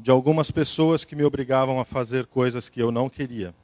de 0.00 0.10
algumas 0.10 0.50
pessoas 0.50 1.04
que 1.04 1.14
me 1.14 1.22
obrigavam 1.22 1.78
a 1.78 1.84
fazer 1.84 2.26
coisas 2.26 2.68
que 2.68 2.82
eu 2.82 2.90
não 2.90 3.08
queria. 3.08 3.54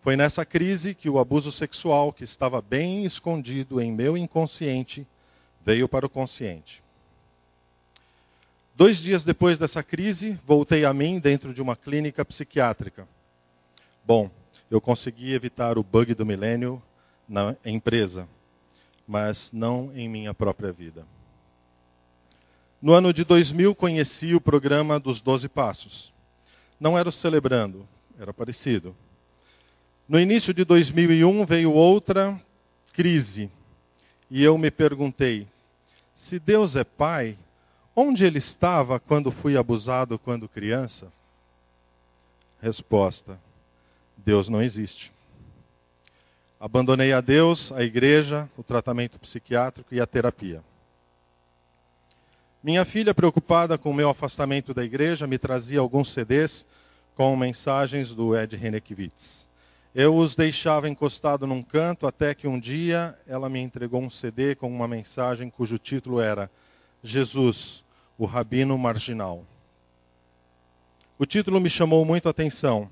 Foi 0.00 0.14
nessa 0.14 0.44
crise 0.44 0.94
que 0.94 1.10
o 1.10 1.18
abuso 1.18 1.50
sexual, 1.50 2.12
que 2.12 2.22
estava 2.22 2.62
bem 2.62 3.04
escondido 3.04 3.80
em 3.80 3.90
meu 3.90 4.16
inconsciente, 4.16 5.04
veio 5.66 5.88
para 5.88 6.06
o 6.06 6.08
consciente. 6.08 6.80
Dois 8.76 8.96
dias 8.96 9.24
depois 9.24 9.58
dessa 9.58 9.82
crise, 9.82 10.38
voltei 10.46 10.84
a 10.84 10.94
mim 10.94 11.18
dentro 11.18 11.52
de 11.52 11.60
uma 11.60 11.74
clínica 11.74 12.24
psiquiátrica. 12.24 13.08
Bom, 14.04 14.30
eu 14.70 14.80
consegui 14.80 15.34
evitar 15.34 15.76
o 15.78 15.82
bug 15.82 16.14
do 16.14 16.24
milênio 16.24 16.80
na 17.28 17.56
empresa 17.64 18.28
mas 19.10 19.50
não 19.52 19.90
em 19.92 20.08
minha 20.08 20.32
própria 20.32 20.70
vida. 20.70 21.04
No 22.80 22.92
ano 22.92 23.12
de 23.12 23.24
2000, 23.24 23.74
conheci 23.74 24.36
o 24.36 24.40
programa 24.40 25.00
dos 25.00 25.20
Doze 25.20 25.48
Passos. 25.48 26.12
Não 26.78 26.96
era 26.96 27.08
o 27.08 27.12
celebrando, 27.12 27.88
era 28.16 28.32
parecido. 28.32 28.94
No 30.08 30.18
início 30.18 30.54
de 30.54 30.64
2001 30.64 31.44
veio 31.44 31.72
outra 31.72 32.40
crise 32.92 33.50
e 34.30 34.44
eu 34.44 34.56
me 34.56 34.70
perguntei: 34.70 35.48
se 36.28 36.38
Deus 36.38 36.76
é 36.76 36.84
Pai, 36.84 37.36
onde 37.96 38.24
Ele 38.24 38.38
estava 38.38 39.00
quando 39.00 39.32
fui 39.32 39.56
abusado 39.56 40.20
quando 40.20 40.48
criança? 40.48 41.12
Resposta: 42.62 43.40
Deus 44.16 44.48
não 44.48 44.62
existe. 44.62 45.10
Abandonei 46.60 47.10
a 47.14 47.22
Deus, 47.22 47.72
a 47.72 47.82
igreja, 47.82 48.46
o 48.54 48.62
tratamento 48.62 49.18
psiquiátrico 49.18 49.94
e 49.94 50.00
a 50.00 50.06
terapia. 50.06 50.62
Minha 52.62 52.84
filha, 52.84 53.14
preocupada 53.14 53.78
com 53.78 53.90
o 53.90 53.94
meu 53.94 54.10
afastamento 54.10 54.74
da 54.74 54.84
igreja, 54.84 55.26
me 55.26 55.38
trazia 55.38 55.80
alguns 55.80 56.12
CDs 56.12 56.66
com 57.14 57.34
mensagens 57.34 58.14
do 58.14 58.36
Ed 58.36 58.54
Renekiewicz. 58.56 59.46
Eu 59.94 60.14
os 60.14 60.36
deixava 60.36 60.86
encostado 60.86 61.46
num 61.46 61.62
canto 61.62 62.06
até 62.06 62.34
que 62.34 62.46
um 62.46 62.60
dia 62.60 63.18
ela 63.26 63.48
me 63.48 63.58
entregou 63.58 64.02
um 64.02 64.10
CD 64.10 64.54
com 64.54 64.70
uma 64.70 64.86
mensagem 64.86 65.48
cujo 65.48 65.78
título 65.78 66.20
era 66.20 66.50
Jesus, 67.02 67.82
o 68.18 68.26
Rabino 68.26 68.76
Marginal. 68.76 69.46
O 71.18 71.24
título 71.24 71.58
me 71.58 71.70
chamou 71.70 72.04
muito 72.04 72.28
a 72.28 72.32
atenção. 72.32 72.90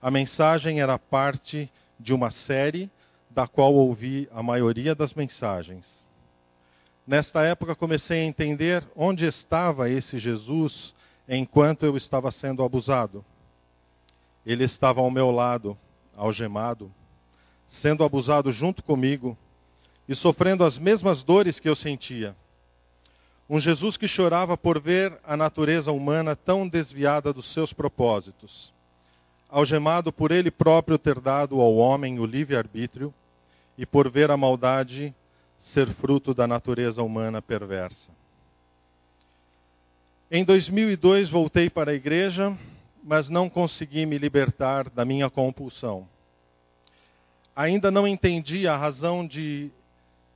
A 0.00 0.12
mensagem 0.12 0.80
era 0.80 0.96
parte 0.96 1.68
de 1.98 2.14
uma 2.14 2.30
série 2.30 2.88
da 3.30 3.46
qual 3.46 3.72
ouvi 3.72 4.28
a 4.32 4.42
maioria 4.42 4.94
das 4.94 5.14
mensagens. 5.14 5.86
Nesta 7.06 7.42
época 7.42 7.74
comecei 7.74 8.20
a 8.20 8.24
entender 8.24 8.84
onde 8.94 9.24
estava 9.24 9.88
esse 9.88 10.18
Jesus 10.18 10.94
enquanto 11.28 11.86
eu 11.86 11.96
estava 11.96 12.30
sendo 12.30 12.62
abusado. 12.62 13.24
Ele 14.44 14.64
estava 14.64 15.00
ao 15.00 15.10
meu 15.10 15.30
lado, 15.30 15.78
algemado, 16.16 16.92
sendo 17.68 18.04
abusado 18.04 18.50
junto 18.50 18.82
comigo 18.82 19.36
e 20.08 20.14
sofrendo 20.14 20.64
as 20.64 20.76
mesmas 20.76 21.22
dores 21.22 21.60
que 21.60 21.68
eu 21.68 21.76
sentia. 21.76 22.34
Um 23.48 23.58
Jesus 23.58 23.96
que 23.96 24.06
chorava 24.06 24.56
por 24.56 24.80
ver 24.80 25.16
a 25.24 25.36
natureza 25.36 25.90
humana 25.90 26.36
tão 26.36 26.68
desviada 26.68 27.32
dos 27.32 27.52
seus 27.52 27.72
propósitos. 27.72 28.72
Algemado 29.50 30.12
por 30.12 30.30
ele 30.30 30.50
próprio 30.50 30.98
ter 30.98 31.20
dado 31.20 31.60
ao 31.60 31.74
homem 31.76 32.18
o 32.18 32.26
livre-arbítrio, 32.26 33.12
e 33.80 33.86
por 33.86 34.10
ver 34.10 34.30
a 34.30 34.36
maldade 34.36 35.14
ser 35.72 35.88
fruto 35.94 36.34
da 36.34 36.46
natureza 36.46 37.02
humana 37.02 37.40
perversa. 37.40 38.10
Em 40.30 40.44
2002 40.44 41.30
voltei 41.30 41.70
para 41.70 41.90
a 41.90 41.94
igreja, 41.94 42.56
mas 43.02 43.30
não 43.30 43.48
consegui 43.48 44.04
me 44.04 44.18
libertar 44.18 44.90
da 44.90 45.02
minha 45.02 45.30
compulsão. 45.30 46.06
Ainda 47.56 47.90
não 47.90 48.06
entendi 48.06 48.68
a 48.68 48.76
razão 48.76 49.26
de 49.26 49.70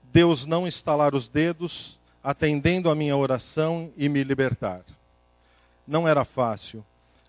Deus 0.05 0.47
não 0.47 0.67
estalar 0.67 1.15
os 1.15 1.29
dedos, 1.29 1.99
atendendo 2.23 2.89
a 2.89 2.95
minha 2.95 3.17
oração 3.17 3.93
e 3.95 4.09
me 4.09 4.25
libertar. 4.25 4.81
Não 5.87 6.09
era 6.09 6.25
fácil. 6.25 6.83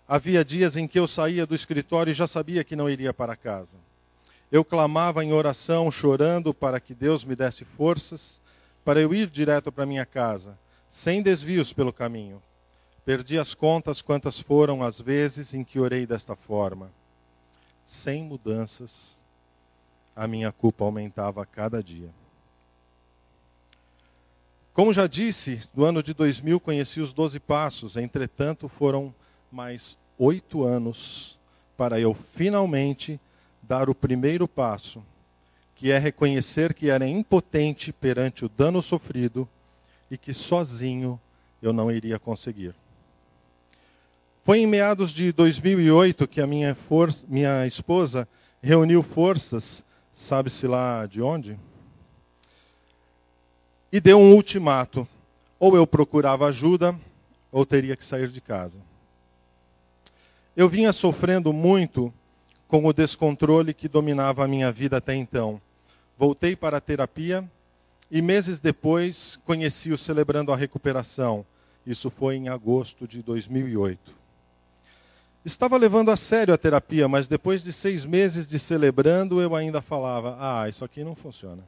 Havia 0.08 0.44
dias 0.44 0.76
em 0.76 0.86
que 0.86 0.98
eu 0.98 1.08
saía 1.08 1.46
do 1.46 1.54
escritório 1.54 2.12
e 2.12 2.14
já 2.14 2.26
sabia 2.26 2.62
que 2.62 2.76
não 2.76 2.88
iria 2.88 3.12
para 3.12 3.34
casa. 3.34 3.76
Eu 4.52 4.64
clamava 4.64 5.24
em 5.24 5.32
oração, 5.32 5.90
chorando 5.90 6.54
para 6.54 6.78
que 6.78 6.94
Deus 6.94 7.24
me 7.24 7.34
desse 7.34 7.64
forças 7.64 8.20
para 8.84 9.00
eu 9.00 9.12
ir 9.12 9.28
direto 9.28 9.72
para 9.72 9.84
minha 9.84 10.06
casa, 10.06 10.56
sem 10.92 11.20
desvios 11.20 11.72
pelo 11.72 11.92
caminho. 11.92 12.40
Perdi 13.04 13.36
as 13.36 13.52
contas 13.52 14.00
quantas 14.00 14.38
foram 14.40 14.82
as 14.82 15.00
vezes 15.00 15.52
em 15.52 15.64
que 15.64 15.80
orei 15.80 16.06
desta 16.06 16.36
forma. 16.36 16.90
Sem 18.04 18.22
mudanças, 18.22 19.16
a 20.14 20.28
minha 20.28 20.52
culpa 20.52 20.84
aumentava 20.84 21.42
a 21.42 21.46
cada 21.46 21.82
dia. 21.82 22.10
Como 24.72 24.92
já 24.92 25.06
disse, 25.06 25.62
no 25.74 25.84
ano 25.84 26.02
de 26.02 26.14
2000 26.14 26.60
conheci 26.60 27.00
os 27.00 27.12
Doze 27.12 27.40
Passos, 27.40 27.96
entretanto 27.96 28.68
foram 28.68 29.12
mais 29.50 29.96
oito 30.18 30.64
anos 30.64 31.36
para 31.76 32.00
eu 32.00 32.14
finalmente 32.34 33.20
dar 33.62 33.88
o 33.88 33.94
primeiro 33.94 34.46
passo, 34.48 35.02
que 35.74 35.90
é 35.90 35.98
reconhecer 35.98 36.72
que 36.72 36.88
era 36.88 37.06
impotente 37.06 37.92
perante 37.92 38.44
o 38.44 38.48
dano 38.48 38.82
sofrido 38.82 39.48
e 40.10 40.16
que 40.16 40.32
sozinho 40.32 41.20
eu 41.60 41.72
não 41.72 41.90
iria 41.90 42.18
conseguir. 42.18 42.74
Foi 44.44 44.60
em 44.60 44.66
meados 44.66 45.10
de 45.10 45.32
2008 45.32 46.28
que 46.28 46.40
a 46.40 46.46
minha, 46.46 46.76
minha 47.28 47.66
esposa 47.66 48.28
reuniu 48.62 49.02
forças 49.02 49.84
sabe-se 50.28 50.66
lá 50.66 51.06
de 51.06 51.22
onde, 51.22 51.56
e 53.92 54.00
deu 54.00 54.18
um 54.18 54.34
ultimato: 54.34 55.06
ou 55.58 55.76
eu 55.76 55.86
procurava 55.86 56.46
ajuda, 56.46 56.94
ou 57.50 57.64
teria 57.64 57.96
que 57.96 58.04
sair 58.04 58.28
de 58.28 58.40
casa. 58.40 58.78
Eu 60.56 60.70
vinha 60.70 60.90
sofrendo 60.90 61.52
muito 61.52 62.10
com 62.66 62.86
o 62.86 62.92
descontrole 62.92 63.74
que 63.74 63.88
dominava 63.88 64.42
a 64.42 64.48
minha 64.48 64.72
vida 64.72 64.96
até 64.96 65.14
então. 65.14 65.60
Voltei 66.16 66.56
para 66.56 66.78
a 66.78 66.80
terapia 66.80 67.44
e 68.10 68.22
meses 68.22 68.58
depois 68.58 69.36
conheci 69.44 69.92
o 69.92 69.98
Celebrando 69.98 70.50
a 70.50 70.56
Recuperação. 70.56 71.44
Isso 71.86 72.08
foi 72.08 72.36
em 72.36 72.48
agosto 72.48 73.06
de 73.06 73.22
2008. 73.22 74.14
Estava 75.44 75.76
levando 75.76 76.10
a 76.10 76.16
sério 76.16 76.54
a 76.54 76.58
terapia, 76.58 77.06
mas 77.06 77.28
depois 77.28 77.62
de 77.62 77.72
seis 77.74 78.06
meses 78.06 78.46
de 78.46 78.58
celebrando, 78.58 79.40
eu 79.42 79.54
ainda 79.54 79.82
falava: 79.82 80.36
Ah, 80.40 80.68
isso 80.68 80.84
aqui 80.84 81.04
não 81.04 81.14
funciona. 81.14 81.62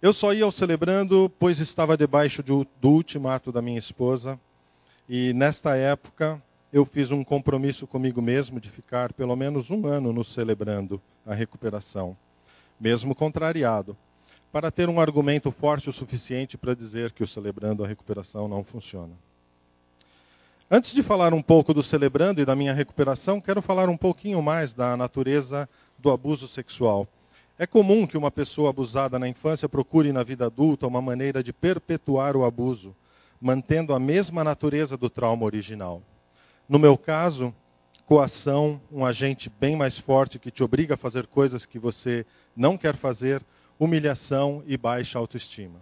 Eu 0.00 0.12
só 0.12 0.32
ia 0.32 0.44
ao 0.44 0.50
celebrando, 0.50 1.30
pois 1.38 1.60
estava 1.60 1.96
debaixo 1.96 2.42
do 2.42 2.66
ultimato 2.82 3.52
da 3.52 3.62
minha 3.62 3.78
esposa, 3.78 4.40
e 5.08 5.32
nesta 5.32 5.76
época 5.76 6.42
eu 6.72 6.86
fiz 6.86 7.10
um 7.10 7.22
compromisso 7.22 7.86
comigo 7.86 8.22
mesmo 8.22 8.58
de 8.58 8.70
ficar 8.70 9.12
pelo 9.12 9.36
menos 9.36 9.70
um 9.70 9.86
ano 9.86 10.10
no 10.10 10.24
celebrando 10.24 11.00
a 11.26 11.34
recuperação, 11.34 12.16
mesmo 12.80 13.14
contrariado, 13.14 13.94
para 14.50 14.70
ter 14.70 14.88
um 14.88 14.98
argumento 14.98 15.52
forte 15.52 15.90
o 15.90 15.92
suficiente 15.92 16.56
para 16.56 16.74
dizer 16.74 17.12
que 17.12 17.22
o 17.22 17.26
celebrando 17.26 17.84
a 17.84 17.86
recuperação 17.86 18.48
não 18.48 18.64
funciona. 18.64 19.12
Antes 20.70 20.94
de 20.94 21.02
falar 21.02 21.34
um 21.34 21.42
pouco 21.42 21.74
do 21.74 21.82
celebrando 21.82 22.40
e 22.40 22.46
da 22.46 22.56
minha 22.56 22.72
recuperação, 22.72 23.38
quero 23.38 23.60
falar 23.60 23.90
um 23.90 23.96
pouquinho 23.96 24.40
mais 24.40 24.72
da 24.72 24.96
natureza 24.96 25.68
do 25.98 26.10
abuso 26.10 26.48
sexual. 26.48 27.06
É 27.58 27.66
comum 27.66 28.06
que 28.06 28.16
uma 28.16 28.30
pessoa 28.30 28.70
abusada 28.70 29.18
na 29.18 29.28
infância 29.28 29.68
procure 29.68 30.10
na 30.10 30.22
vida 30.22 30.46
adulta 30.46 30.86
uma 30.86 31.02
maneira 31.02 31.42
de 31.42 31.52
perpetuar 31.52 32.34
o 32.34 32.46
abuso, 32.46 32.96
mantendo 33.38 33.92
a 33.92 34.00
mesma 34.00 34.42
natureza 34.42 34.96
do 34.96 35.10
trauma 35.10 35.44
original. 35.44 36.02
No 36.68 36.78
meu 36.78 36.96
caso, 36.96 37.54
coação, 38.06 38.80
um 38.90 39.04
agente 39.04 39.50
bem 39.60 39.76
mais 39.76 39.98
forte 40.00 40.38
que 40.38 40.50
te 40.50 40.62
obriga 40.62 40.94
a 40.94 40.98
fazer 40.98 41.26
coisas 41.26 41.66
que 41.66 41.78
você 41.78 42.26
não 42.56 42.76
quer 42.76 42.96
fazer, 42.96 43.42
humilhação 43.78 44.62
e 44.66 44.76
baixa 44.76 45.18
autoestima. 45.18 45.80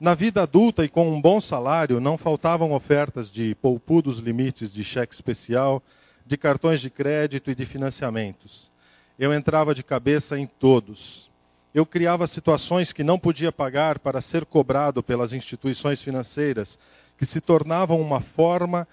Na 0.00 0.14
vida 0.14 0.42
adulta 0.42 0.84
e 0.84 0.88
com 0.88 1.12
um 1.12 1.20
bom 1.20 1.40
salário, 1.40 1.98
não 1.98 2.16
faltavam 2.16 2.72
ofertas 2.72 3.30
de 3.30 3.54
poupudos 3.56 4.18
limites 4.18 4.72
de 4.72 4.84
cheque 4.84 5.12
especial, 5.12 5.82
de 6.24 6.36
cartões 6.36 6.80
de 6.80 6.88
crédito 6.88 7.50
e 7.50 7.54
de 7.54 7.66
financiamentos. 7.66 8.70
Eu 9.18 9.34
entrava 9.34 9.74
de 9.74 9.82
cabeça 9.82 10.38
em 10.38 10.46
todos. 10.46 11.28
Eu 11.74 11.84
criava 11.84 12.28
situações 12.28 12.92
que 12.92 13.02
não 13.02 13.18
podia 13.18 13.50
pagar 13.50 13.98
para 13.98 14.20
ser 14.20 14.44
cobrado 14.44 15.02
pelas 15.02 15.32
instituições 15.32 16.00
financeiras, 16.00 16.78
que 17.18 17.26
se 17.26 17.40
tornavam 17.40 18.00
uma 18.00 18.20
forma 18.20 18.86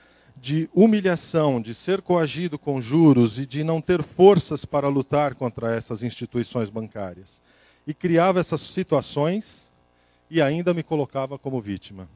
humilhação, 0.73 1.61
de 1.61 1.73
ser 1.73 2.01
coagido 2.01 2.59
com 2.59 2.81
juros 2.81 3.39
e 3.39 3.45
de 3.45 3.63
não 3.63 3.81
ter 3.81 4.03
forças 4.03 4.65
para 4.65 4.87
lutar 4.87 5.35
contra 5.35 5.75
essas 5.75 6.03
instituições 6.03 6.69
bancárias. 6.69 7.27
E 7.87 7.93
criava 7.93 8.39
essas 8.39 8.61
situações 8.73 9.45
e 10.29 10.41
ainda 10.41 10.73
me 10.73 10.83
colocava 10.83 11.37
como 11.37 11.61
vítima. 11.61 12.07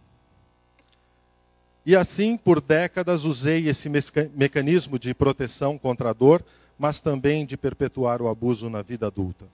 E 1.85 1.95
assim, 1.95 2.37
por 2.37 2.61
décadas, 2.61 3.23
usei 3.23 3.67
esse 3.67 3.89
mecanismo 4.35 4.99
de 4.99 5.13
proteção 5.13 5.77
contra 5.77 6.09
a 6.09 6.13
dor, 6.13 6.43
mas 6.77 6.99
também 6.99 7.45
de 7.45 7.57
perpetuar 7.57 8.21
o 8.21 8.27
abuso 8.27 8.69
na 8.69 8.81
vida 8.81 9.07
adulta. 9.07 9.45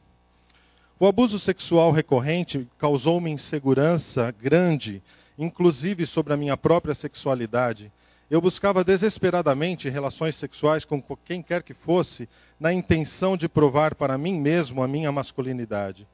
O 1.00 1.06
abuso 1.06 1.40
sexual 1.40 1.92
recorrente 1.92 2.68
causou-me 2.78 3.30
insegurança 3.30 4.32
grande, 4.32 5.02
inclusive 5.38 6.06
sobre 6.08 6.34
a 6.34 6.38
minha 6.38 6.56
própria 6.56 6.96
sexualidade 6.96 7.92
eu 8.30 8.42
buscava 8.42 8.84
desesperadamente 8.84 9.90
relações 9.90 10.36
sexuais 10.36 10.84
com 10.84 11.02
quem 11.24 11.44
quer 11.44 11.62
que 11.62 11.74
fosse, 11.74 12.28
na 12.60 12.74
intenção 12.74 13.38
de 13.38 13.48
provar 13.48 13.96
para 13.96 14.18
mim 14.18 14.40
mesmo 14.40 14.82
a 14.82 14.88
minha 14.88 15.12
masculinidade, 15.12 16.08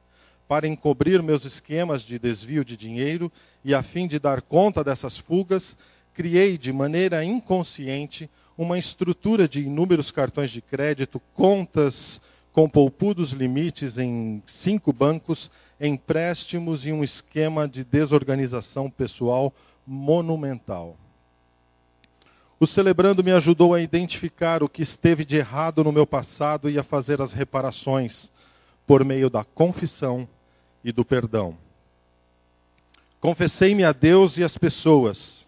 para 0.46 0.68
encobrir 0.68 1.22
meus 1.22 1.44
esquemas 1.44 2.02
de 2.02 2.18
desvio 2.18 2.64
de 2.64 2.76
dinheiro 2.76 3.32
e 3.64 3.74
a 3.74 3.82
fim 3.82 4.06
de 4.06 4.18
dar 4.18 4.42
conta 4.42 4.84
dessas 4.84 5.16
fugas, 5.18 5.76
criei 6.12 6.58
de 6.58 6.72
maneira 6.72 7.24
inconsciente 7.24 8.28
uma 8.58 8.78
estrutura 8.78 9.48
de 9.48 9.60
inúmeros 9.60 10.10
cartões 10.10 10.50
de 10.50 10.60
crédito, 10.60 11.20
contas 11.32 12.20
com 12.52 12.68
poupudos 12.68 13.32
limites 13.32 13.96
em 13.96 14.42
cinco 14.62 14.92
bancos, 14.92 15.50
empréstimos 15.80 16.86
e 16.86 16.92
um 16.92 17.02
esquema 17.02 17.66
de 17.66 17.82
desorganização 17.82 18.90
pessoal 18.90 19.54
monumental. 19.86 20.98
O 22.62 22.66
celebrando 22.68 23.24
me 23.24 23.32
ajudou 23.32 23.74
a 23.74 23.80
identificar 23.80 24.62
o 24.62 24.68
que 24.68 24.82
esteve 24.82 25.24
de 25.24 25.34
errado 25.34 25.82
no 25.82 25.90
meu 25.90 26.06
passado 26.06 26.70
e 26.70 26.78
a 26.78 26.84
fazer 26.84 27.20
as 27.20 27.32
reparações 27.32 28.30
por 28.86 29.04
meio 29.04 29.28
da 29.28 29.42
confissão 29.42 30.28
e 30.84 30.92
do 30.92 31.04
perdão. 31.04 31.58
Confessei-me 33.18 33.82
a 33.82 33.90
Deus 33.90 34.38
e 34.38 34.44
às 34.44 34.56
pessoas. 34.56 35.44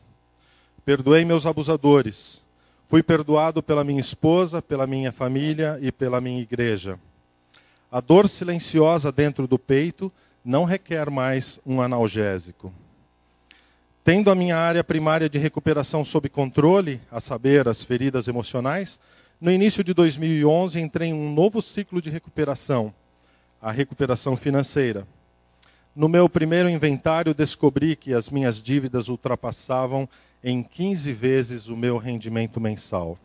Perdoei 0.85 1.25
meus 1.25 1.47
abusadores. 1.47 2.43
Fui 2.89 3.01
perdoado 3.01 3.63
pela 3.63 3.85
minha 3.85 4.01
esposa, 4.01 4.61
pela 4.61 4.85
minha 4.85 5.13
família 5.13 5.79
e 5.81 5.93
pela 5.93 6.21
minha 6.21 6.43
igreja. 6.43 6.99
A 7.93 8.01
dor 8.01 8.29
silenciosa 8.29 9.13
dentro 9.13 9.47
do 9.47 9.57
peito 9.57 10.11
não 10.45 10.65
requer 10.65 11.09
mais 11.11 11.61
um 11.65 11.81
analgésico. 11.81 12.75
Tendo 14.05 14.31
a 14.31 14.35
minha 14.35 14.59
área 14.59 14.85
primária 14.85 15.31
de 15.31 15.39
recuperação 15.39 16.05
sob 16.05 16.29
controle, 16.29 17.01
a 17.11 17.23
saber, 17.23 17.67
as 17.67 17.83
feridas 17.83 18.29
emocionais, 18.29 18.99
no 19.41 19.51
início 19.51 19.83
de 19.83 19.95
2011 19.95 20.79
entrei 20.79 21.09
em 21.09 21.15
um 21.15 21.33
novo 21.33 21.63
ciclo 21.63 22.03
de 22.03 22.11
recuperação, 22.11 22.93
a 23.63 23.73
recuperação 23.73 24.37
financeira. 24.37 25.09
No 25.97 26.07
meu 26.07 26.29
primeiro 26.29 26.69
inventário, 26.69 27.33
descobri 27.33 27.97
que 27.97 28.13
as 28.13 28.29
minhas 28.29 28.63
dívidas 28.63 29.09
ultrapassavam 29.09 30.07
em 30.43 30.63
15 30.63 31.11
vezes 31.15 31.67
o 31.67 31.77
meu 31.77 31.97
rendimento 31.97 32.61
mensal. 32.61 33.19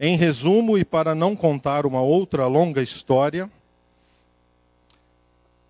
Em 0.00 0.16
resumo, 0.16 0.76
e 0.76 0.84
para 0.84 1.14
não 1.14 1.36
contar 1.36 1.86
uma 1.86 2.00
outra 2.00 2.48
longa 2.48 2.82
história, 2.82 3.48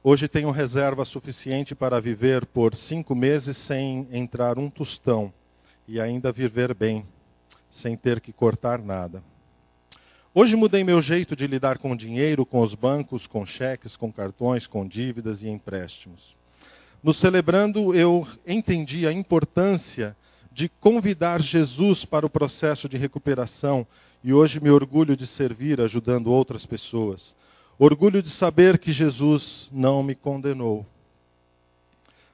Hoje 0.02 0.28
tenho 0.28 0.50
reserva 0.50 1.04
suficiente 1.04 1.74
para 1.74 2.00
viver 2.00 2.46
por 2.46 2.74
cinco 2.74 3.14
meses 3.14 3.54
sem 3.58 4.08
entrar 4.10 4.58
um 4.58 4.70
tostão 4.70 5.30
e 5.86 6.00
ainda 6.00 6.32
viver 6.32 6.72
bem, 6.72 7.04
sem 7.70 7.98
ter 7.98 8.18
que 8.18 8.32
cortar 8.32 8.78
nada. 8.78 9.22
Hoje 10.34 10.56
mudei 10.56 10.82
meu 10.82 11.02
jeito 11.02 11.36
de 11.36 11.46
lidar 11.46 11.76
com 11.76 11.94
dinheiro, 11.94 12.46
com 12.46 12.62
os 12.62 12.74
bancos, 12.74 13.26
com 13.26 13.44
cheques, 13.44 13.94
com 13.94 14.10
cartões, 14.10 14.66
com 14.66 14.88
dívidas 14.88 15.42
e 15.42 15.48
empréstimos. 15.50 16.34
No 17.02 17.12
celebrando, 17.12 17.94
eu 17.94 18.26
entendi 18.46 19.06
a 19.06 19.12
importância 19.12 20.16
de 20.50 20.70
convidar 20.80 21.42
Jesus 21.42 22.06
para 22.06 22.24
o 22.24 22.30
processo 22.30 22.88
de 22.88 22.96
recuperação 22.96 23.86
e 24.24 24.32
hoje 24.32 24.60
me 24.60 24.70
orgulho 24.70 25.14
de 25.14 25.26
servir 25.26 25.78
ajudando 25.78 26.28
outras 26.28 26.64
pessoas. 26.64 27.34
Orgulho 27.82 28.22
de 28.22 28.28
saber 28.28 28.78
que 28.78 28.92
Jesus 28.92 29.66
não 29.72 30.02
me 30.02 30.14
condenou. 30.14 30.84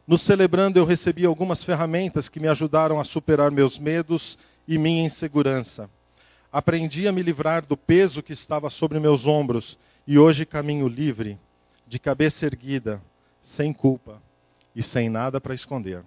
No 0.04 0.18
celebrando, 0.18 0.76
eu 0.76 0.84
recebi 0.84 1.24
algumas 1.24 1.62
ferramentas 1.62 2.28
que 2.28 2.40
me 2.40 2.48
ajudaram 2.48 2.98
a 2.98 3.04
superar 3.04 3.52
meus 3.52 3.78
medos 3.78 4.36
e 4.66 4.76
minha 4.76 5.04
insegurança. 5.04 5.88
Aprendi 6.50 7.06
a 7.06 7.12
me 7.12 7.22
livrar 7.22 7.64
do 7.64 7.76
peso 7.76 8.24
que 8.24 8.32
estava 8.32 8.68
sobre 8.70 8.98
meus 8.98 9.24
ombros 9.24 9.78
e 10.04 10.18
hoje 10.18 10.44
caminho 10.44 10.88
livre, 10.88 11.38
de 11.86 12.00
cabeça 12.00 12.44
erguida, 12.44 13.00
sem 13.56 13.72
culpa 13.72 14.20
e 14.74 14.82
sem 14.82 15.08
nada 15.08 15.40
para 15.40 15.54
esconder. 15.54 16.02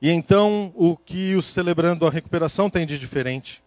E 0.00 0.08
então, 0.08 0.72
o 0.74 0.96
que 0.96 1.34
o 1.34 1.42
celebrando 1.42 2.06
a 2.06 2.10
recuperação 2.10 2.70
tem 2.70 2.86
de 2.86 2.98
diferente? 2.98 3.62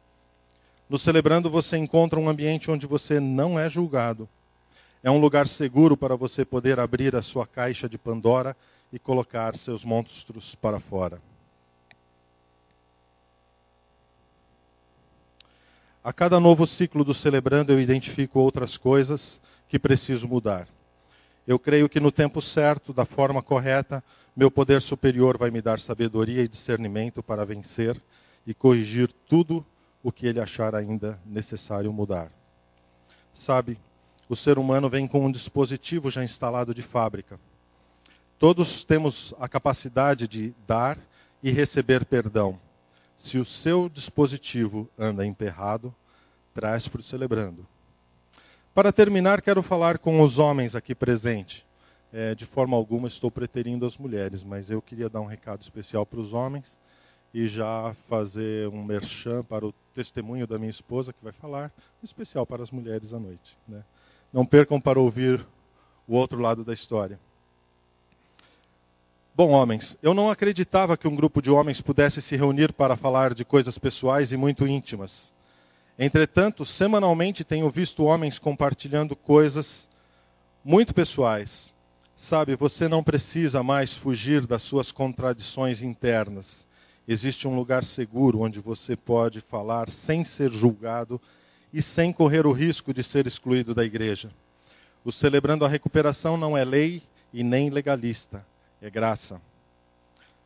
No 0.90 0.98
Celebrando 0.98 1.52
você 1.52 1.78
encontra 1.78 2.20
um 2.20 2.28
ambiente 2.28 2.72
onde 2.72 2.88
você 2.88 3.20
não 3.20 3.60
é 3.60 3.70
julgado. 3.70 4.28
É 5.04 5.12
um 5.12 5.20
lugar 5.20 5.48
seguro 5.48 5.96
para 5.96 6.16
você 6.16 6.44
poder 6.44 6.80
abrir 6.80 7.16
a 7.16 7.22
sua 7.22 7.46
caixa 7.46 7.88
de 7.88 7.98
Pandora 7.98 8.58
e 8.92 8.98
colocar 8.98 9.56
seus 9.58 9.86
monstros 9.86 10.56
para 10.56 10.80
fora. 10.80 11.22
A 16.04 16.12
cada 16.12 16.40
novo 16.40 16.66
ciclo 16.66 17.04
do 17.04 17.14
Celebrando 17.14 17.72
eu 17.72 17.80
identifico 17.80 18.40
outras 18.40 18.76
coisas 18.76 19.40
que 19.68 19.78
preciso 19.78 20.28
mudar. 20.28 20.68
Eu 21.46 21.60
creio 21.60 21.88
que 21.88 22.00
no 22.00 22.12
tempo 22.12 22.42
certo, 22.42 22.92
da 22.92 23.06
forma 23.06 23.44
correta, 23.44 24.04
meu 24.36 24.50
poder 24.50 24.82
superior 24.82 25.38
vai 25.38 25.52
me 25.52 25.62
dar 25.62 25.80
sabedoria 25.80 26.42
e 26.42 26.48
discernimento 26.48 27.22
para 27.22 27.46
vencer 27.46 28.02
e 28.46 28.56
corrigir 28.56 29.12
tudo 29.28 29.64
o 30.04 30.12
que 30.12 30.26
ele 30.26 30.40
achar 30.40 30.76
ainda 30.76 31.20
necessário 31.26 31.92
mudar. 31.92 32.32
Sabe, 33.46 33.78
o 34.28 34.36
ser 34.36 34.58
humano 34.58 34.90
vem 34.90 35.08
com 35.08 35.26
um 35.26 35.32
dispositivo 35.32 36.10
já 36.10 36.24
instalado 36.24 36.74
de 36.74 36.82
fábrica. 36.82 37.40
Todos 38.38 38.86
temos 38.86 39.34
a 39.40 39.50
capacidade 39.50 40.28
de 40.28 40.54
dar 40.66 40.98
e 41.44 41.52
receber 41.52 42.06
perdão. 42.06 42.60
Se 43.18 43.38
o 43.38 43.46
seu 43.46 43.90
dispositivo 43.90 44.90
anda 44.98 45.26
emperrado, 45.26 45.94
traz 46.54 46.88
para 46.88 47.02
o 47.02 47.04
celebrando. 47.04 47.68
Para 48.74 48.94
terminar, 48.94 49.42
quero 49.42 49.62
falar 49.62 49.98
com 49.98 50.22
os 50.22 50.38
homens 50.38 50.76
aqui 50.76 50.96
presentes. 50.96 51.64
É, 52.12 52.34
de 52.34 52.46
forma 52.46 52.76
alguma 52.76 53.08
estou 53.08 53.30
preterindo 53.30 53.86
as 53.86 53.98
mulheres, 53.98 54.42
mas 54.42 54.70
eu 54.70 54.82
queria 54.82 55.10
dar 55.10 55.22
um 55.22 55.28
recado 55.28 55.62
especial 55.62 56.06
para 56.06 56.20
os 56.20 56.34
homens 56.34 56.66
e 57.34 57.48
já 57.48 57.96
fazer 58.08 58.68
um 58.70 58.84
merchan 58.84 59.44
para 59.44 59.66
o 59.66 59.74
testemunho 59.94 60.48
da 60.48 60.58
minha 60.58 60.72
esposa, 60.72 61.14
que 61.14 61.24
vai 61.24 61.34
falar, 61.34 61.72
especial 62.04 62.46
para 62.46 62.64
as 62.64 62.72
mulheres 62.72 63.14
à 63.14 63.20
noite. 63.20 63.58
Né? 63.68 63.84
Não 64.34 64.46
percam 64.46 64.80
para 64.80 65.00
ouvir 65.00 65.46
o 66.08 66.16
outro 66.16 66.40
lado 66.40 66.64
da 66.64 66.74
história. 66.74 67.20
Bom, 69.36 69.52
homens, 69.52 69.98
eu 70.02 70.14
não 70.14 70.30
acreditava 70.30 70.98
que 70.98 71.08
um 71.08 71.16
grupo 71.16 71.42
de 71.42 71.50
homens 71.50 71.80
pudesse 71.80 72.22
se 72.22 72.36
reunir 72.36 72.74
para 72.74 72.98
falar 72.98 73.34
de 73.34 73.46
coisas 73.46 73.78
pessoais 73.78 74.32
e 74.32 74.38
muito 74.38 74.68
íntimas. 74.68 75.14
Entretanto, 75.98 76.66
semanalmente 76.66 77.44
tenho 77.44 77.70
visto 77.70 78.04
homens 78.04 78.40
compartilhando 78.40 79.16
coisas 79.16 79.68
muito 80.64 80.94
pessoais. 80.94 81.70
Sabe, 82.18 82.56
você 82.56 82.88
não 82.88 83.04
precisa 83.04 83.64
mais 83.64 83.94
fugir 83.98 84.46
das 84.46 84.62
suas 84.64 84.92
contradições 84.92 85.82
internas. 85.82 86.46
Existe 87.12 87.48
um 87.48 87.56
lugar 87.56 87.84
seguro 87.86 88.42
onde 88.42 88.60
você 88.60 88.96
pode 88.96 89.42
falar 89.42 89.90
sem 90.06 90.24
ser 90.24 90.52
julgado 90.52 91.20
e 91.74 91.82
sem 91.82 92.14
correr 92.14 92.46
o 92.46 92.52
risco 92.52 92.94
de 92.94 93.04
ser 93.04 93.26
excluído 93.26 93.74
da 93.74 93.84
igreja. 93.84 94.30
O 95.04 95.12
celebrando 95.12 95.66
a 95.66 95.68
recuperação 95.68 96.38
não 96.38 96.56
é 96.56 96.64
lei 96.64 97.02
e 97.34 97.44
nem 97.44 97.72
legalista, 97.72 98.46
é 98.80 98.92
graça. 98.92 99.42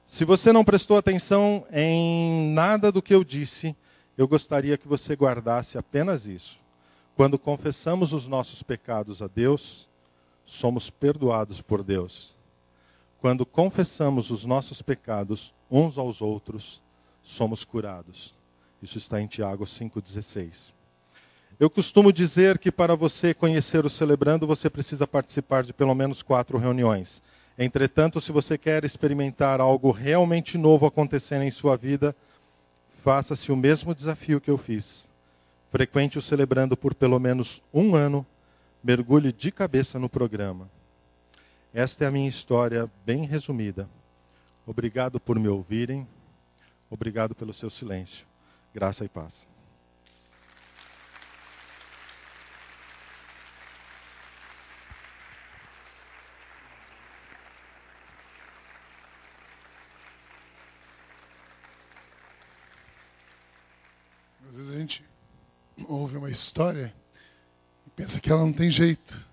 Se 0.08 0.24
você 0.24 0.54
não 0.54 0.64
prestou 0.64 0.96
atenção 0.96 1.68
em 1.70 2.54
nada 2.54 2.94
do 2.94 3.02
que 3.02 3.14
eu 3.14 3.26
disse, 3.26 3.76
eu 4.18 4.26
gostaria 4.26 4.78
que 4.78 4.88
você 4.88 5.18
guardasse 5.18 5.78
apenas 5.78 6.26
isso. 6.26 6.58
Quando 7.14 7.38
confessamos 7.38 8.14
os 8.14 8.26
nossos 8.26 8.64
pecados 8.64 9.22
a 9.22 9.28
Deus, 9.28 9.86
somos 10.46 10.90
perdoados 10.90 11.60
por 11.60 11.84
Deus. 11.84 12.34
Quando 13.20 13.46
confessamos 13.46 14.32
os 14.32 14.46
nossos 14.46 14.82
pecados 14.82 15.54
uns 15.74 15.98
aos 15.98 16.22
outros, 16.22 16.80
somos 17.24 17.64
curados. 17.64 18.32
Isso 18.82 19.00
está 19.00 19.20
em 19.20 19.26
Tiago 19.26 19.66
5,16. 19.66 20.52
Eu 21.60 21.70
costumo 21.70 22.14
dizer 22.14 22.60
que 22.60 22.72
para 22.72 22.96
você 22.96 23.34
conhecer 23.34 23.84
o 23.84 23.90
Celebrando, 23.90 24.46
você 24.46 24.70
precisa 24.70 25.08
participar 25.08 25.64
de 25.64 25.74
pelo 25.74 25.96
menos 25.96 26.22
quatro 26.22 26.60
reuniões. 26.60 27.22
Entretanto, 27.58 28.22
se 28.22 28.32
você 28.32 28.58
quer 28.58 28.86
experimentar 28.86 29.60
algo 29.60 29.90
realmente 29.90 30.58
novo 30.58 30.86
acontecendo 30.86 31.44
em 31.44 31.52
sua 31.52 31.76
vida, 31.76 32.16
faça-se 33.04 33.52
o 33.52 33.56
mesmo 33.56 33.96
desafio 33.96 34.42
que 34.42 34.52
eu 34.52 34.58
fiz. 34.58 35.08
Frequente 35.72 36.20
o 36.20 36.22
Celebrando 36.22 36.78
por 36.78 36.94
pelo 36.94 37.20
menos 37.20 37.62
um 37.74 37.96
ano, 37.96 38.26
mergulhe 38.84 39.32
de 39.32 39.52
cabeça 39.52 39.98
no 39.98 40.10
programa. 40.10 40.70
Esta 41.74 42.06
é 42.06 42.08
a 42.08 42.12
minha 42.12 42.30
história 42.30 42.90
bem 43.06 43.26
resumida. 43.26 43.88
Obrigado 44.66 45.20
por 45.20 45.38
me 45.38 45.50
ouvirem. 45.50 46.08
Obrigado 46.90 47.36
pelo 47.36 47.54
seu 47.54 47.70
silêncio. 47.70 48.26
Graça 48.74 49.04
e 49.04 49.10
paz. 49.10 49.34
Às 64.48 64.56
vezes 64.56 64.74
a 64.74 64.80
gente 64.80 65.06
ouve 65.90 66.16
uma 66.16 66.30
história 66.30 66.94
e 67.86 67.90
pensa 67.90 68.20
que 68.20 68.32
ela 68.32 68.42
não 68.42 68.54
tem 68.54 68.70
jeito. 68.70 69.28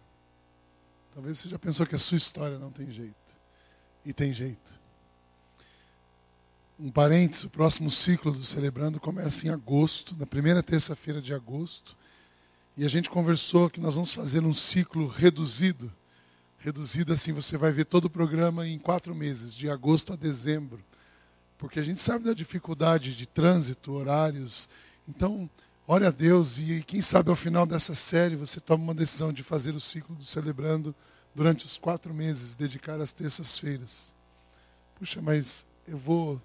Talvez 1.14 1.38
você 1.38 1.48
já 1.48 1.58
pensou 1.58 1.86
que 1.86 1.94
a 1.94 1.98
sua 1.98 2.18
história 2.18 2.58
não 2.58 2.72
tem 2.72 2.90
jeito. 2.90 3.14
E 4.04 4.12
tem 4.12 4.32
jeito. 4.32 4.80
Um 6.82 6.90
parênteses, 6.90 7.44
o 7.44 7.50
próximo 7.50 7.90
ciclo 7.90 8.32
do 8.32 8.42
Celebrando 8.42 8.98
começa 8.98 9.46
em 9.46 9.50
agosto, 9.50 10.16
na 10.16 10.24
primeira 10.24 10.62
terça-feira 10.62 11.20
de 11.20 11.34
agosto. 11.34 11.94
E 12.74 12.86
a 12.86 12.88
gente 12.88 13.10
conversou 13.10 13.68
que 13.68 13.78
nós 13.78 13.96
vamos 13.96 14.14
fazer 14.14 14.42
um 14.42 14.54
ciclo 14.54 15.06
reduzido. 15.06 15.92
Reduzido 16.58 17.12
assim, 17.12 17.34
você 17.34 17.58
vai 17.58 17.70
ver 17.70 17.84
todo 17.84 18.06
o 18.06 18.10
programa 18.10 18.66
em 18.66 18.78
quatro 18.78 19.14
meses, 19.14 19.54
de 19.54 19.68
agosto 19.68 20.14
a 20.14 20.16
dezembro. 20.16 20.82
Porque 21.58 21.78
a 21.78 21.82
gente 21.82 22.00
sabe 22.00 22.24
da 22.24 22.32
dificuldade 22.32 23.14
de 23.14 23.26
trânsito, 23.26 23.92
horários. 23.92 24.66
Então, 25.06 25.50
ore 25.86 26.06
a 26.06 26.10
Deus 26.10 26.56
e 26.56 26.82
quem 26.86 27.02
sabe 27.02 27.28
ao 27.28 27.36
final 27.36 27.66
dessa 27.66 27.94
série 27.94 28.36
você 28.36 28.58
toma 28.58 28.84
uma 28.84 28.94
decisão 28.94 29.34
de 29.34 29.42
fazer 29.42 29.74
o 29.74 29.80
ciclo 29.80 30.16
do 30.16 30.24
Celebrando 30.24 30.94
durante 31.34 31.66
os 31.66 31.76
quatro 31.76 32.14
meses, 32.14 32.54
dedicar 32.54 32.98
as 33.02 33.12
terças-feiras. 33.12 34.14
Puxa, 34.98 35.20
mas 35.20 35.66
eu 35.86 35.98
vou 35.98 36.40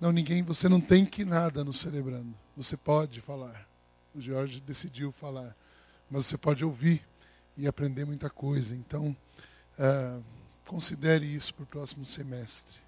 não, 0.00 0.12
ninguém, 0.12 0.42
você 0.42 0.68
não 0.68 0.80
tem 0.80 1.04
que 1.04 1.24
nada 1.24 1.64
no 1.64 1.72
celebrando. 1.72 2.32
Você 2.56 2.76
pode 2.76 3.20
falar. 3.20 3.66
O 4.14 4.20
Jorge 4.20 4.60
decidiu 4.60 5.10
falar. 5.12 5.56
Mas 6.08 6.26
você 6.26 6.38
pode 6.38 6.64
ouvir 6.64 7.04
e 7.56 7.66
aprender 7.66 8.04
muita 8.04 8.30
coisa. 8.30 8.74
Então, 8.76 9.16
uh, 9.78 10.22
considere 10.66 11.26
isso 11.26 11.52
para 11.52 11.64
o 11.64 11.66
próximo 11.66 12.06
semestre. 12.06 12.78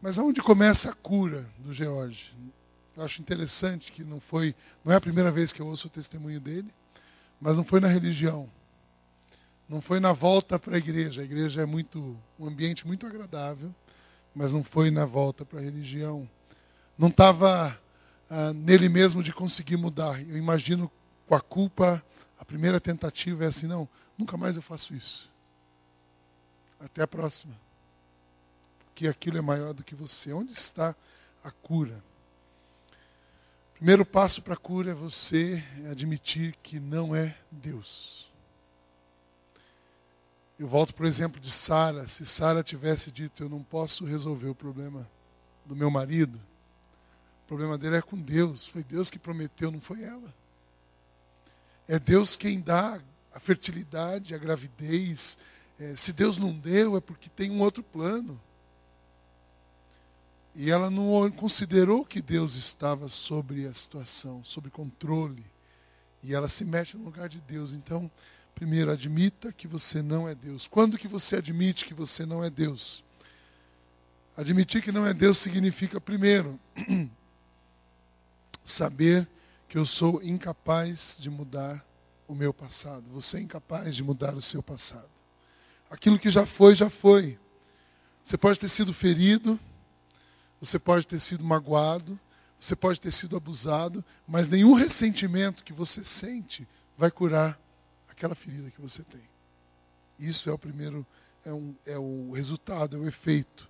Mas 0.00 0.16
aonde 0.18 0.40
começa 0.40 0.90
a 0.90 0.94
cura 0.94 1.44
do 1.58 1.72
George? 1.72 2.32
Eu 2.96 3.04
acho 3.04 3.20
interessante 3.20 3.90
que 3.90 4.04
não 4.04 4.20
foi, 4.20 4.54
não 4.84 4.92
é 4.92 4.96
a 4.96 5.00
primeira 5.00 5.32
vez 5.32 5.52
que 5.52 5.60
eu 5.60 5.66
ouço 5.66 5.88
o 5.88 5.90
testemunho 5.90 6.40
dele, 6.40 6.72
mas 7.40 7.56
não 7.56 7.64
foi 7.64 7.80
na 7.80 7.88
religião. 7.88 8.48
Não 9.68 9.80
foi 9.80 9.98
na 9.98 10.12
volta 10.12 10.58
para 10.60 10.76
a 10.76 10.78
igreja. 10.78 11.22
A 11.22 11.24
igreja 11.24 11.62
é 11.62 11.66
muito 11.66 12.16
um 12.38 12.46
ambiente 12.46 12.86
muito 12.86 13.04
agradável 13.04 13.74
mas 14.34 14.52
não 14.52 14.62
foi 14.62 14.90
na 14.90 15.04
volta 15.04 15.44
para 15.44 15.58
a 15.58 15.62
religião. 15.62 16.28
Não 16.96 17.08
estava 17.08 17.78
ah, 18.28 18.52
nele 18.52 18.88
mesmo 18.88 19.22
de 19.22 19.32
conseguir 19.32 19.76
mudar. 19.76 20.20
Eu 20.20 20.36
imagino 20.36 20.90
com 21.26 21.34
a 21.34 21.40
culpa, 21.40 22.02
a 22.38 22.44
primeira 22.44 22.80
tentativa 22.80 23.44
é 23.44 23.48
assim: 23.48 23.66
não, 23.66 23.88
nunca 24.16 24.36
mais 24.36 24.56
eu 24.56 24.62
faço 24.62 24.94
isso. 24.94 25.30
Até 26.80 27.02
a 27.02 27.06
próxima. 27.06 27.54
Porque 28.84 29.08
aquilo 29.08 29.38
é 29.38 29.40
maior 29.40 29.72
do 29.72 29.84
que 29.84 29.94
você. 29.94 30.32
Onde 30.32 30.52
está 30.52 30.94
a 31.42 31.50
cura? 31.50 32.02
Primeiro 33.74 34.04
passo 34.04 34.42
para 34.42 34.54
a 34.54 34.56
cura 34.56 34.90
é 34.90 34.94
você 34.94 35.62
admitir 35.90 36.56
que 36.62 36.80
não 36.80 37.14
é 37.14 37.36
Deus. 37.50 38.27
Eu 40.58 40.66
volto 40.66 40.92
para 40.92 41.04
o 41.04 41.08
exemplo 41.08 41.40
de 41.40 41.52
Sara. 41.52 42.08
Se 42.08 42.26
Sara 42.26 42.64
tivesse 42.64 43.12
dito, 43.12 43.44
eu 43.44 43.48
não 43.48 43.62
posso 43.62 44.04
resolver 44.04 44.48
o 44.48 44.54
problema 44.54 45.08
do 45.64 45.76
meu 45.76 45.90
marido, 45.90 46.40
o 47.44 47.46
problema 47.46 47.78
dele 47.78 47.96
é 47.96 48.02
com 48.02 48.20
Deus. 48.20 48.66
Foi 48.66 48.82
Deus 48.82 49.08
que 49.08 49.18
prometeu, 49.18 49.70
não 49.70 49.80
foi 49.80 50.02
ela. 50.02 50.34
É 51.86 51.98
Deus 51.98 52.36
quem 52.36 52.60
dá 52.60 53.00
a 53.32 53.40
fertilidade, 53.40 54.34
a 54.34 54.38
gravidez. 54.38 55.38
É, 55.78 55.94
se 55.96 56.12
Deus 56.12 56.36
não 56.36 56.52
deu, 56.52 56.96
é 56.96 57.00
porque 57.00 57.30
tem 57.30 57.50
um 57.50 57.60
outro 57.60 57.82
plano. 57.82 58.40
E 60.54 60.70
ela 60.70 60.90
não 60.90 61.30
considerou 61.30 62.04
que 62.04 62.20
Deus 62.20 62.56
estava 62.56 63.08
sobre 63.08 63.64
a 63.66 63.72
situação, 63.72 64.42
sob 64.44 64.68
controle. 64.70 65.46
E 66.22 66.34
ela 66.34 66.48
se 66.48 66.64
mete 66.64 66.96
no 66.96 67.04
lugar 67.04 67.28
de 67.28 67.40
Deus. 67.40 67.72
Então, 67.72 68.10
Primeiro, 68.58 68.90
admita 68.90 69.52
que 69.52 69.68
você 69.68 70.02
não 70.02 70.28
é 70.28 70.34
Deus. 70.34 70.66
Quando 70.66 70.98
que 70.98 71.06
você 71.06 71.36
admite 71.36 71.84
que 71.84 71.94
você 71.94 72.26
não 72.26 72.42
é 72.42 72.50
Deus? 72.50 73.04
Admitir 74.36 74.82
que 74.82 74.90
não 74.90 75.06
é 75.06 75.14
Deus 75.14 75.38
significa, 75.38 76.00
primeiro, 76.00 76.58
saber 78.66 79.28
que 79.68 79.78
eu 79.78 79.84
sou 79.84 80.20
incapaz 80.24 81.16
de 81.20 81.30
mudar 81.30 81.86
o 82.26 82.34
meu 82.34 82.52
passado. 82.52 83.04
Você 83.12 83.36
é 83.36 83.42
incapaz 83.42 83.94
de 83.94 84.02
mudar 84.02 84.34
o 84.34 84.42
seu 84.42 84.60
passado. 84.60 85.08
Aquilo 85.88 86.18
que 86.18 86.28
já 86.28 86.44
foi, 86.44 86.74
já 86.74 86.90
foi. 86.90 87.38
Você 88.24 88.36
pode 88.36 88.58
ter 88.58 88.70
sido 88.70 88.92
ferido, 88.92 89.56
você 90.60 90.80
pode 90.80 91.06
ter 91.06 91.20
sido 91.20 91.44
magoado, 91.44 92.18
você 92.58 92.74
pode 92.74 93.00
ter 93.00 93.12
sido 93.12 93.36
abusado, 93.36 94.04
mas 94.26 94.48
nenhum 94.48 94.74
ressentimento 94.74 95.62
que 95.62 95.72
você 95.72 96.02
sente 96.02 96.66
vai 96.96 97.08
curar 97.08 97.56
aquela 98.18 98.34
ferida 98.34 98.70
que 98.70 98.80
você 98.80 99.02
tem. 99.04 99.22
Isso 100.18 100.50
é 100.50 100.52
o 100.52 100.58
primeiro, 100.58 101.06
é, 101.44 101.52
um, 101.52 101.74
é 101.86 101.96
o 101.96 102.32
resultado, 102.32 102.96
é 102.96 102.98
o 102.98 103.06
efeito 103.06 103.68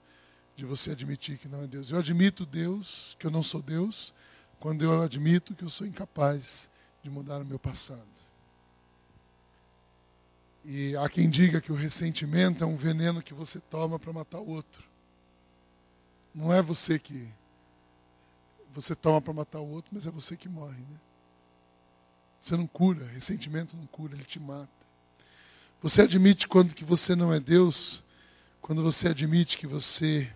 de 0.56 0.64
você 0.64 0.90
admitir 0.90 1.38
que 1.38 1.46
não 1.46 1.62
é 1.62 1.66
Deus. 1.66 1.90
Eu 1.90 1.98
admito 1.98 2.46
Deus, 2.46 3.14
que 3.18 3.26
eu 3.26 3.30
não 3.30 3.42
sou 3.42 3.60
Deus, 3.60 4.12
quando 4.58 4.82
eu 4.82 5.02
admito 5.02 5.54
que 5.54 5.62
eu 5.62 5.68
sou 5.68 5.86
incapaz 5.86 6.68
de 7.02 7.10
mudar 7.10 7.42
o 7.42 7.44
meu 7.44 7.58
passado. 7.58 8.08
E 10.64 10.96
há 10.96 11.08
quem 11.08 11.28
diga 11.28 11.60
que 11.60 11.70
o 11.70 11.76
ressentimento 11.76 12.64
é 12.64 12.66
um 12.66 12.76
veneno 12.76 13.22
que 13.22 13.34
você 13.34 13.60
toma 13.60 13.98
para 13.98 14.12
matar 14.12 14.40
o 14.40 14.48
outro. 14.48 14.82
Não 16.34 16.52
é 16.52 16.62
você 16.62 16.98
que 16.98 17.28
você 18.74 18.94
toma 18.94 19.20
para 19.20 19.32
matar 19.32 19.60
o 19.60 19.70
outro, 19.70 19.90
mas 19.94 20.06
é 20.06 20.10
você 20.10 20.36
que 20.36 20.48
morre, 20.48 20.80
né? 20.80 20.98
Você 22.48 22.56
não 22.56 22.66
cura, 22.66 23.04
ressentimento 23.08 23.76
não 23.76 23.86
cura, 23.86 24.14
ele 24.14 24.24
te 24.24 24.40
mata. 24.40 24.70
Você 25.82 26.00
admite 26.00 26.48
quando 26.48 26.74
que 26.74 26.82
você 26.82 27.14
não 27.14 27.30
é 27.30 27.38
Deus, 27.38 28.02
quando 28.62 28.82
você 28.82 29.08
admite 29.08 29.58
que 29.58 29.66
você 29.66 30.32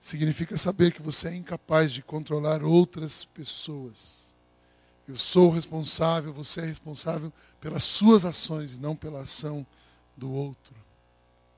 significa 0.00 0.58
saber 0.58 0.92
que 0.92 1.00
você 1.00 1.28
é 1.28 1.36
incapaz 1.36 1.92
de 1.92 2.02
controlar 2.02 2.64
outras 2.64 3.24
pessoas. 3.26 4.34
Eu 5.06 5.14
sou 5.14 5.50
responsável, 5.52 6.32
você 6.32 6.62
é 6.62 6.64
responsável 6.64 7.32
pelas 7.60 7.84
suas 7.84 8.24
ações 8.24 8.74
e 8.74 8.78
não 8.80 8.96
pela 8.96 9.20
ação 9.20 9.64
do 10.16 10.32
outro. 10.32 10.74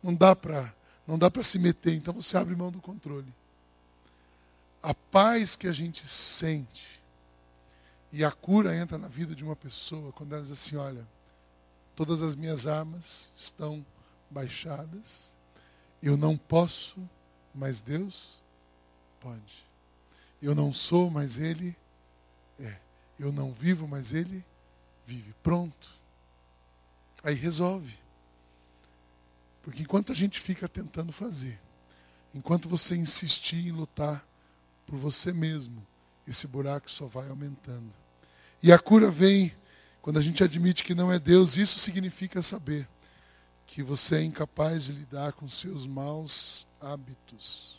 Não 0.03 0.14
dá 0.14 0.37
para 0.37 0.70
não 1.07 1.18
dá 1.18 1.31
para 1.31 1.43
se 1.43 1.59
meter, 1.59 1.95
então 1.95 2.12
você 2.12 2.37
abre 2.37 2.55
mão 2.55 2.70
do 2.70 2.83
controle. 2.83 3.33
A 4.83 4.93
paz 4.93 5.57
que 5.57 5.66
a 5.66 5.72
gente 5.72 6.07
sente 6.07 7.03
e 8.17 8.25
a 8.25 8.31
cura 8.31 8.77
entra 8.77 8.97
na 8.97 9.09
vida 9.09 9.35
de 9.35 9.43
uma 9.43 9.57
pessoa 9.57 10.12
quando 10.12 10.37
ela 10.37 10.45
diz 10.45 10.53
assim, 10.53 10.77
olha, 10.77 11.05
todas 11.97 12.23
as 12.23 12.37
minhas 12.37 12.65
armas 12.65 13.33
estão 13.35 13.85
baixadas. 14.31 15.35
Eu 16.01 16.17
não 16.17 16.37
posso, 16.37 16.97
mas 17.53 17.83
Deus 17.83 18.41
pode. 19.19 19.67
Eu 20.41 20.55
não 20.55 20.73
sou, 20.73 21.11
mas 21.11 21.37
Ele 21.39 21.77
é. 22.61 22.79
Eu 23.19 23.33
não 23.33 23.53
vivo, 23.53 23.89
mas 23.89 24.12
Ele 24.12 24.45
vive. 25.05 25.35
Pronto. 25.43 25.91
Aí 27.21 27.35
resolve. 27.35 27.99
Porque 29.61 29.83
enquanto 29.83 30.12
a 30.12 30.15
gente 30.15 30.41
fica 30.41 30.69
tentando 30.69 31.12
fazer, 31.12 31.61
enquanto 32.33 32.69
você 32.69 32.95
insistir 32.95 33.57
em 33.57 33.73
lutar 33.73 34.25
por 34.87 35.01
você 35.01 35.33
mesmo, 35.33 35.85
esse 36.29 36.47
buraco 36.47 36.89
só 36.89 37.07
vai 37.07 37.29
aumentando. 37.29 38.03
E 38.65 38.73
a 38.73 38.79
cura 38.79 39.11
vem 39.11 39.55
quando 40.01 40.19
a 40.19 40.23
gente 40.23 40.43
admite 40.43 40.85
que 40.85 40.95
não 40.95 41.12
é 41.12 41.19
Deus. 41.19 41.59
Isso 41.59 41.79
significa 41.79 42.41
saber 42.41 42.89
que 43.67 43.83
você 43.83 44.17
é 44.17 44.23
incapaz 44.23 44.85
de 44.85 44.93
lidar 44.93 45.35
com 45.35 45.47
seus 45.47 45.87
maus 45.87 46.67
hábitos. 46.81 47.79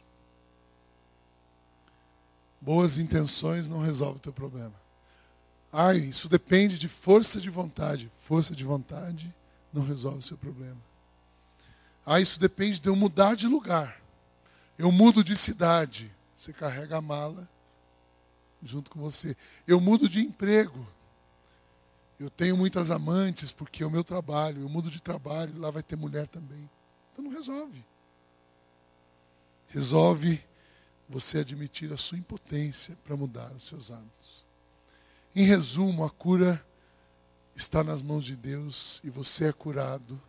Boas 2.61 2.99
intenções 2.99 3.67
não 3.67 3.79
resolvem 3.79 4.17
o 4.17 4.19
teu 4.19 4.31
problema. 4.31 4.75
Ai, 5.73 5.97
isso 5.97 6.29
depende 6.29 6.77
de 6.77 6.87
força 6.87 7.41
de 7.41 7.49
vontade. 7.49 8.11
Força 8.27 8.55
de 8.55 8.63
vontade 8.63 9.33
não 9.73 9.83
resolve 9.83 10.19
o 10.19 10.27
seu 10.27 10.37
problema. 10.37 10.77
Ah, 12.05 12.19
isso 12.21 12.39
depende 12.39 12.79
de 12.79 12.89
eu 12.89 12.95
mudar 12.95 13.35
de 13.35 13.47
lugar. 13.47 13.99
Eu 14.77 14.91
mudo 14.91 15.23
de 15.23 15.35
cidade. 15.35 16.13
Você 16.37 16.53
carrega 16.53 16.97
a 16.97 17.01
mala 17.01 17.49
junto 18.65 18.89
com 18.89 18.99
você. 18.99 19.37
Eu 19.67 19.79
mudo 19.79 20.09
de 20.09 20.19
emprego. 20.19 20.85
Eu 22.19 22.29
tenho 22.29 22.57
muitas 22.57 22.91
amantes 22.91 23.51
porque 23.51 23.83
é 23.83 23.85
o 23.85 23.91
meu 23.91 24.03
trabalho. 24.03 24.61
Eu 24.61 24.69
mudo 24.69 24.89
de 24.89 25.01
trabalho, 25.01 25.57
lá 25.57 25.69
vai 25.69 25.83
ter 25.83 25.95
mulher 25.95 26.27
também. 26.27 26.69
Então 27.13 27.23
não 27.23 27.31
resolve. 27.31 27.85
Resolve 29.67 30.43
você 31.07 31.39
admitir 31.39 31.91
a 31.93 31.97
sua 31.97 32.17
impotência 32.17 32.97
para 33.03 33.15
mudar 33.15 33.51
os 33.53 33.67
seus 33.67 33.91
hábitos. 33.91 34.43
Em 35.35 35.45
resumo, 35.45 36.03
a 36.03 36.09
cura 36.09 36.65
está 37.55 37.83
nas 37.83 38.01
mãos 38.01 38.25
de 38.25 38.35
Deus 38.35 38.99
e 39.03 39.09
você 39.09 39.45
é 39.45 39.53
curado 39.53 40.19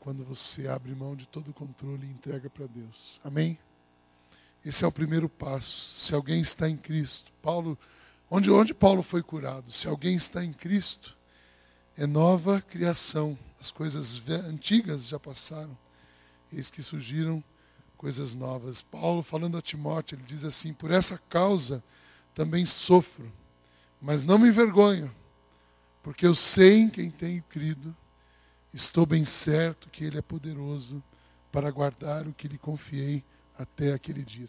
quando 0.00 0.24
você 0.24 0.66
abre 0.68 0.94
mão 0.94 1.16
de 1.16 1.26
todo 1.26 1.50
o 1.50 1.54
controle 1.54 2.06
e 2.06 2.10
entrega 2.10 2.50
para 2.50 2.66
Deus. 2.66 3.20
Amém? 3.24 3.58
Esse 4.64 4.84
é 4.84 4.86
o 4.86 4.92
primeiro 4.92 5.28
passo. 5.28 5.98
Se 5.98 6.14
alguém 6.14 6.40
está 6.40 6.68
em 6.68 6.76
Cristo, 6.76 7.32
Paulo, 7.42 7.78
onde, 8.30 8.50
onde 8.50 8.74
Paulo 8.74 9.02
foi 9.02 9.22
curado? 9.22 9.70
Se 9.72 9.86
alguém 9.86 10.16
está 10.16 10.44
em 10.44 10.52
Cristo, 10.52 11.16
é 11.96 12.06
nova 12.06 12.60
criação. 12.60 13.38
As 13.60 13.70
coisas 13.70 14.22
antigas 14.28 15.06
já 15.06 15.18
passaram. 15.18 15.76
Eis 16.52 16.70
que 16.70 16.82
surgiram 16.82 17.42
coisas 17.96 18.34
novas. 18.34 18.82
Paulo, 18.82 19.22
falando 19.22 19.56
a 19.56 19.62
Timóteo, 19.62 20.16
ele 20.16 20.24
diz 20.24 20.44
assim: 20.44 20.72
Por 20.72 20.90
essa 20.90 21.18
causa 21.28 21.82
também 22.34 22.64
sofro 22.64 23.30
mas 24.00 24.24
não 24.24 24.38
me 24.38 24.48
envergonho, 24.48 25.12
porque 26.02 26.26
eu 26.26 26.34
sei 26.34 26.80
em 26.80 26.88
quem 26.88 27.10
tenho 27.10 27.42
crido, 27.44 27.94
estou 28.72 29.04
bem 29.04 29.24
certo 29.24 29.90
que 29.90 30.04
Ele 30.04 30.18
é 30.18 30.22
poderoso 30.22 31.02
para 31.50 31.70
guardar 31.70 32.26
o 32.26 32.32
que 32.32 32.46
lhe 32.46 32.58
confiei 32.58 33.24
até 33.58 33.92
aquele 33.92 34.24
dia. 34.24 34.46